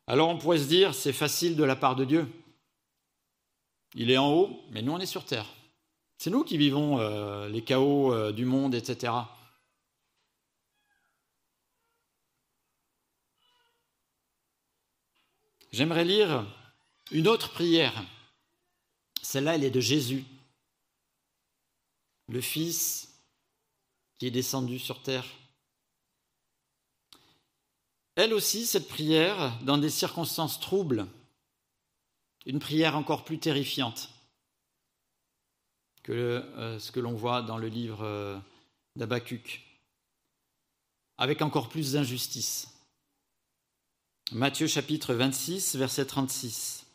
Alors 0.07 0.29
on 0.29 0.37
pourrait 0.37 0.59
se 0.59 0.67
dire, 0.67 0.93
c'est 0.93 1.13
facile 1.13 1.55
de 1.55 1.63
la 1.63 1.75
part 1.75 1.95
de 1.95 2.05
Dieu. 2.05 2.27
Il 3.95 4.11
est 4.11 4.17
en 4.17 4.31
haut, 4.33 4.61
mais 4.71 4.81
nous 4.81 4.91
on 4.91 4.99
est 4.99 5.05
sur 5.05 5.25
terre. 5.25 5.47
C'est 6.17 6.29
nous 6.29 6.43
qui 6.43 6.57
vivons 6.57 6.99
euh, 6.99 7.47
les 7.49 7.63
chaos 7.63 8.13
euh, 8.13 8.31
du 8.31 8.45
monde, 8.45 8.75
etc. 8.75 9.13
J'aimerais 15.71 16.05
lire 16.05 16.45
une 17.11 17.27
autre 17.27 17.51
prière. 17.51 18.03
Celle-là, 19.21 19.55
elle 19.55 19.63
est 19.63 19.71
de 19.71 19.79
Jésus, 19.79 20.23
le 22.27 22.41
Fils 22.41 23.19
qui 24.17 24.27
est 24.27 24.31
descendu 24.31 24.77
sur 24.79 25.01
terre. 25.01 25.25
Elle 28.15 28.33
aussi, 28.33 28.65
cette 28.65 28.87
prière, 28.87 29.57
dans 29.63 29.77
des 29.77 29.89
circonstances 29.89 30.59
troubles, 30.59 31.07
une 32.45 32.59
prière 32.59 32.95
encore 32.95 33.23
plus 33.23 33.39
terrifiante 33.39 34.09
que 36.03 36.11
euh, 36.11 36.77
ce 36.79 36.91
que 36.91 36.99
l'on 36.99 37.13
voit 37.13 37.41
dans 37.41 37.57
le 37.57 37.67
livre 37.67 38.03
euh, 38.03 38.37
d'Abacuc, 38.95 39.63
avec 41.17 41.41
encore 41.41 41.69
plus 41.69 41.93
d'injustice. 41.93 42.69
Matthieu 44.31 44.67
chapitre 44.67 45.13
26, 45.13 45.75
verset 45.75 46.05
36. 46.05 46.85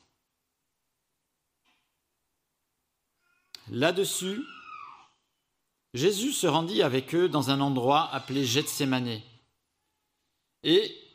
Là-dessus, 3.71 4.45
Jésus 5.95 6.33
se 6.33 6.47
rendit 6.47 6.83
avec 6.83 7.15
eux 7.15 7.29
dans 7.29 7.51
un 7.51 7.61
endroit 7.61 8.13
appelé 8.15 8.45
Gethsemane. 8.45 9.21
Et 10.63 11.08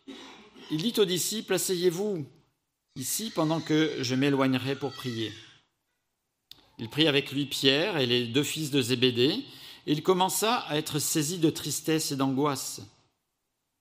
il 0.71 0.81
dit 0.81 0.99
aux 0.99 1.05
disciples, 1.05 1.53
Asseyez-vous 1.53 2.25
ici 2.95 3.31
pendant 3.33 3.59
que 3.59 3.97
je 4.01 4.15
m'éloignerai 4.15 4.75
pour 4.75 4.93
prier. 4.93 5.31
Il 6.79 6.89
prit 6.89 7.07
avec 7.07 7.31
lui 7.31 7.45
Pierre 7.45 7.97
et 7.97 8.05
les 8.05 8.27
deux 8.27 8.43
fils 8.43 8.71
de 8.71 8.81
Zébédée, 8.81 9.43
et 9.85 9.91
il 9.91 10.03
commença 10.03 10.57
à 10.59 10.77
être 10.77 10.99
saisi 10.99 11.37
de 11.37 11.49
tristesse 11.49 12.11
et 12.11 12.15
d'angoisse. 12.15 12.81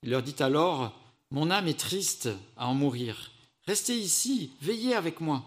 Il 0.03 0.11
leur 0.11 0.23
dit 0.23 0.41
alors, 0.41 0.99
mon 1.31 1.51
âme 1.51 1.69
est 1.69 1.79
triste 1.79 2.29
à 2.57 2.67
en 2.67 2.75
mourir. 2.75 3.31
Restez 3.67 3.97
ici, 3.97 4.51
veillez 4.61 4.95
avec 4.95 5.21
moi. 5.21 5.45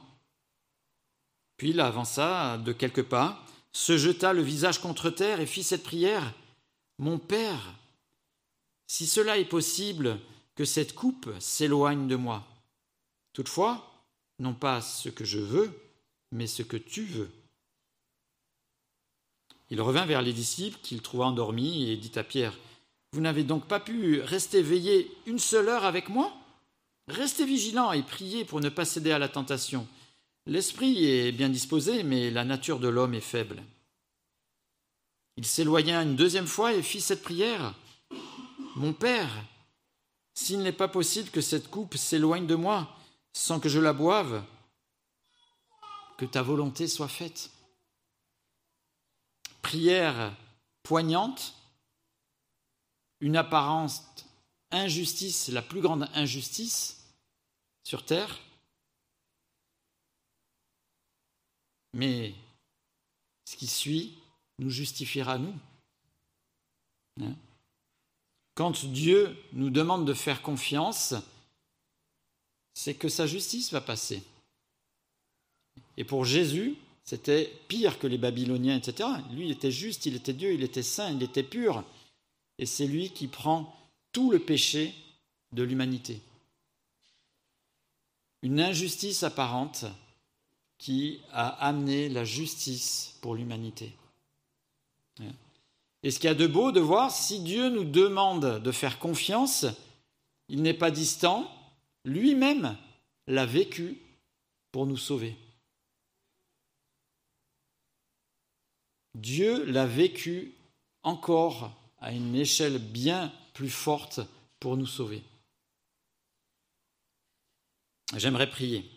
Puis 1.58 1.71
il 1.71 1.80
avança 1.80 2.58
de 2.58 2.71
quelques 2.71 3.04
pas, 3.04 3.45
se 3.71 3.98
jeta 3.98 4.34
le 4.34 4.41
visage 4.41 4.80
contre 4.80 5.10
terre 5.10 5.39
et 5.39 5.45
fit 5.45 5.63
cette 5.63 5.84
prière. 5.84 6.34
Mon 6.98 7.19
Père, 7.19 7.74
si 8.88 9.06
cela 9.06 9.38
est 9.38 9.45
possible, 9.45 10.19
que 10.55 10.65
cette 10.65 10.95
coupe 10.95 11.29
s'éloigne 11.39 12.07
de 12.07 12.15
moi. 12.15 12.47
Toutefois, 13.33 13.91
non 14.39 14.53
pas 14.53 14.81
ce 14.81 15.09
que 15.09 15.25
je 15.25 15.39
veux, 15.39 15.71
mais 16.31 16.47
ce 16.47 16.63
que 16.63 16.77
tu 16.77 17.03
veux. 17.03 17.31
Il 19.69 19.81
revint 19.81 20.05
vers 20.05 20.21
les 20.21 20.33
disciples 20.33 20.79
qu'il 20.81 21.01
trouva 21.01 21.25
endormis 21.25 21.89
et 21.89 21.97
dit 21.97 22.17
à 22.17 22.23
Pierre, 22.23 22.57
Vous 23.13 23.21
n'avez 23.21 23.43
donc 23.43 23.67
pas 23.67 23.79
pu 23.79 24.21
rester 24.21 24.61
veillé 24.61 25.11
une 25.25 25.39
seule 25.39 25.69
heure 25.69 25.85
avec 25.85 26.09
moi? 26.09 26.33
Restez 27.07 27.45
vigilants 27.45 27.91
et 27.91 28.03
priez 28.03 28.45
pour 28.45 28.61
ne 28.61 28.69
pas 28.69 28.85
céder 28.85 29.11
à 29.11 29.19
la 29.19 29.29
tentation. 29.29 29.87
L'esprit 30.47 31.05
est 31.05 31.31
bien 31.31 31.49
disposé, 31.49 32.03
mais 32.03 32.29
la 32.29 32.45
nature 32.45 32.79
de 32.79 32.87
l'homme 32.87 33.13
est 33.13 33.21
faible. 33.21 33.63
Il 35.37 35.45
s'éloigna 35.45 36.03
une 36.03 36.15
deuxième 36.15 36.47
fois 36.47 36.73
et 36.73 36.81
fit 36.81 37.01
cette 37.01 37.23
prière. 37.23 37.73
Mon 38.75 38.93
Père, 38.93 39.29
s'il 40.36 40.60
n'est 40.60 40.71
pas 40.71 40.88
possible 40.88 41.32
que 41.32 41.41
cette 41.41 41.69
coupe 41.69 41.95
s'éloigne 41.95 42.45
de 42.45 42.56
moi 42.56 42.95
sans 43.34 43.60
que 43.60 43.69
je 43.69 43.80
la 43.80 43.93
boive, 43.93 44.43
que 46.17 46.26
ta 46.26 46.41
volonté 46.41 46.88
soit 46.88 47.08
faite. 47.08 47.52
Prière 49.62 50.36
poignante, 50.84 51.56
une 53.19 53.36
apparence 53.38 54.04
injustice, 54.71 55.48
la 55.48 55.62
plus 55.62 55.82
grande 55.82 56.08
injustice 56.13 57.04
sur 57.84 58.06
terre, 58.06 58.39
mais 61.93 62.36
ce 63.45 63.56
qui 63.56 63.67
suit 63.67 64.19
nous 64.60 64.69
justifiera 64.69 65.38
nous. 65.38 65.56
Hein? 67.21 67.36
Quand 68.55 68.85
Dieu 68.85 69.37
nous 69.53 69.69
demande 69.69 70.07
de 70.07 70.13
faire 70.13 70.41
confiance, 70.41 71.13
c'est 72.73 72.95
que 72.95 73.09
sa 73.09 73.27
justice 73.27 73.71
va 73.71 73.81
passer. 73.81 74.23
Et 75.97 76.05
pour 76.05 76.25
Jésus, 76.25 76.75
c'était 77.03 77.51
pire 77.67 77.99
que 77.99 78.07
les 78.07 78.17
Babyloniens, 78.17 78.77
etc. 78.77 79.09
Lui, 79.31 79.45
il 79.45 79.51
était 79.51 79.71
juste, 79.71 80.05
il 80.05 80.15
était 80.15 80.33
Dieu, 80.33 80.53
il 80.53 80.63
était 80.63 80.83
saint, 80.83 81.11
il 81.11 81.21
était 81.21 81.43
pur. 81.43 81.83
Et 82.57 82.65
c'est 82.65 82.87
lui 82.87 83.11
qui 83.11 83.27
prend 83.27 83.75
tout 84.11 84.31
le 84.31 84.39
péché 84.39 84.95
de 85.51 85.63
l'humanité. 85.63 86.21
Une 88.41 88.61
injustice 88.61 89.23
apparente 89.23 89.85
qui 90.77 91.21
a 91.31 91.47
amené 91.65 92.09
la 92.09 92.23
justice 92.23 93.17
pour 93.21 93.35
l'humanité. 93.35 93.93
Et 96.05 96.11
ce 96.11 96.19
qu'il 96.19 96.27
y 96.27 96.31
a 96.31 96.35
de 96.35 96.45
beau 96.45 96.71
de 96.71 96.79
voir, 96.79 97.09
si 97.09 97.39
Dieu 97.39 97.69
nous 97.69 97.83
demande 97.83 98.61
de 98.61 98.71
faire 98.71 98.99
confiance, 98.99 99.65
il 100.49 100.61
n'est 100.61 100.75
pas 100.75 100.91
distant, 100.91 101.51
lui-même 102.03 102.77
l'a 103.25 103.47
vécu 103.47 103.97
pour 104.71 104.85
nous 104.85 104.97
sauver. 104.97 105.35
Dieu 109.15 109.65
l'a 109.65 109.87
vécu 109.87 110.53
encore 111.01 111.71
à 111.97 112.11
une 112.11 112.35
échelle 112.35 112.77
bien 112.77 113.33
plus 113.55 113.71
forte 113.71 114.19
pour 114.59 114.77
nous 114.77 114.85
sauver. 114.85 115.23
J'aimerais 118.15 118.51
prier. 118.51 118.94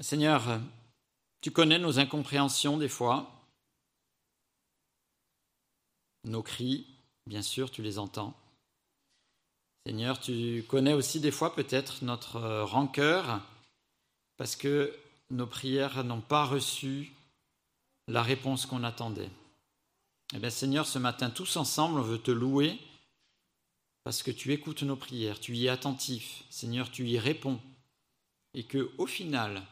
Seigneur, 0.00 0.60
tu 1.42 1.50
connais 1.50 1.78
nos 1.78 1.98
incompréhensions 1.98 2.78
des 2.78 2.88
fois, 2.88 3.30
nos 6.24 6.42
cris, 6.42 6.86
bien 7.26 7.42
sûr, 7.42 7.70
tu 7.70 7.82
les 7.82 7.98
entends. 7.98 8.34
Seigneur, 9.86 10.18
tu 10.18 10.64
connais 10.68 10.94
aussi 10.94 11.20
des 11.20 11.30
fois 11.30 11.54
peut-être 11.54 12.02
notre 12.02 12.40
rancœur 12.62 13.42
parce 14.38 14.56
que 14.56 14.96
nos 15.30 15.46
prières 15.46 16.02
n'ont 16.02 16.20
pas 16.22 16.46
reçu 16.46 17.12
la 18.08 18.22
réponse 18.22 18.64
qu'on 18.64 18.84
attendait. 18.84 19.30
Eh 20.34 20.38
bien 20.38 20.50
Seigneur, 20.50 20.86
ce 20.86 20.98
matin, 20.98 21.28
tous 21.28 21.56
ensemble, 21.56 22.00
on 22.00 22.04
veut 22.04 22.18
te 22.18 22.30
louer 22.30 22.78
parce 24.04 24.22
que 24.22 24.30
tu 24.30 24.52
écoutes 24.52 24.82
nos 24.82 24.96
prières, 24.96 25.40
tu 25.40 25.56
y 25.56 25.66
es 25.66 25.68
attentif, 25.68 26.44
Seigneur, 26.48 26.90
tu 26.90 27.06
y 27.06 27.18
réponds, 27.18 27.60
et 28.54 28.64
que 28.64 28.90
au 28.96 29.06
final, 29.06 29.62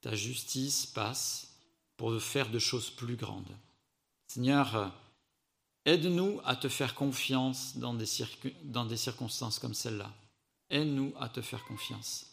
ta 0.00 0.14
justice 0.14 0.86
passe 0.86 1.48
pour 1.96 2.20
faire 2.20 2.50
de 2.50 2.58
choses 2.58 2.90
plus 2.90 3.16
grandes. 3.16 3.54
Seigneur, 4.26 4.92
aide-nous 5.84 6.40
à 6.44 6.56
te 6.56 6.68
faire 6.68 6.94
confiance 6.94 7.76
dans 7.76 7.94
des, 7.94 8.06
circonstances 8.96 9.58
comme 9.58 9.74
celle-là. 9.74 10.10
Aide-nous 10.70 11.12
à 11.20 11.28
te 11.28 11.42
faire 11.42 11.64
confiance. 11.64 12.26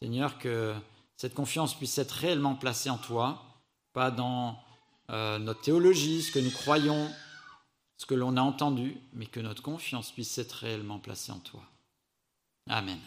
Seigneur, 0.00 0.38
que 0.38 0.74
cette 1.16 1.34
confiance 1.34 1.74
puisse 1.74 1.98
être 1.98 2.12
réellement 2.12 2.54
placée 2.54 2.90
en 2.90 2.98
toi, 2.98 3.42
pas 3.92 4.10
dans 4.10 4.58
euh, 5.10 5.38
notre 5.38 5.60
théologie, 5.60 6.22
ce 6.22 6.32
que 6.32 6.38
nous 6.38 6.50
croyons, 6.50 7.12
ce 7.96 8.06
que 8.06 8.14
l'on 8.14 8.36
a 8.36 8.42
entendu, 8.42 8.96
mais 9.12 9.26
que 9.26 9.40
notre 9.40 9.62
confiance 9.62 10.12
puisse 10.12 10.38
être 10.38 10.52
réellement 10.52 10.98
placée 10.98 11.32
en 11.32 11.40
toi. 11.40 11.62
Amen. 12.68 13.00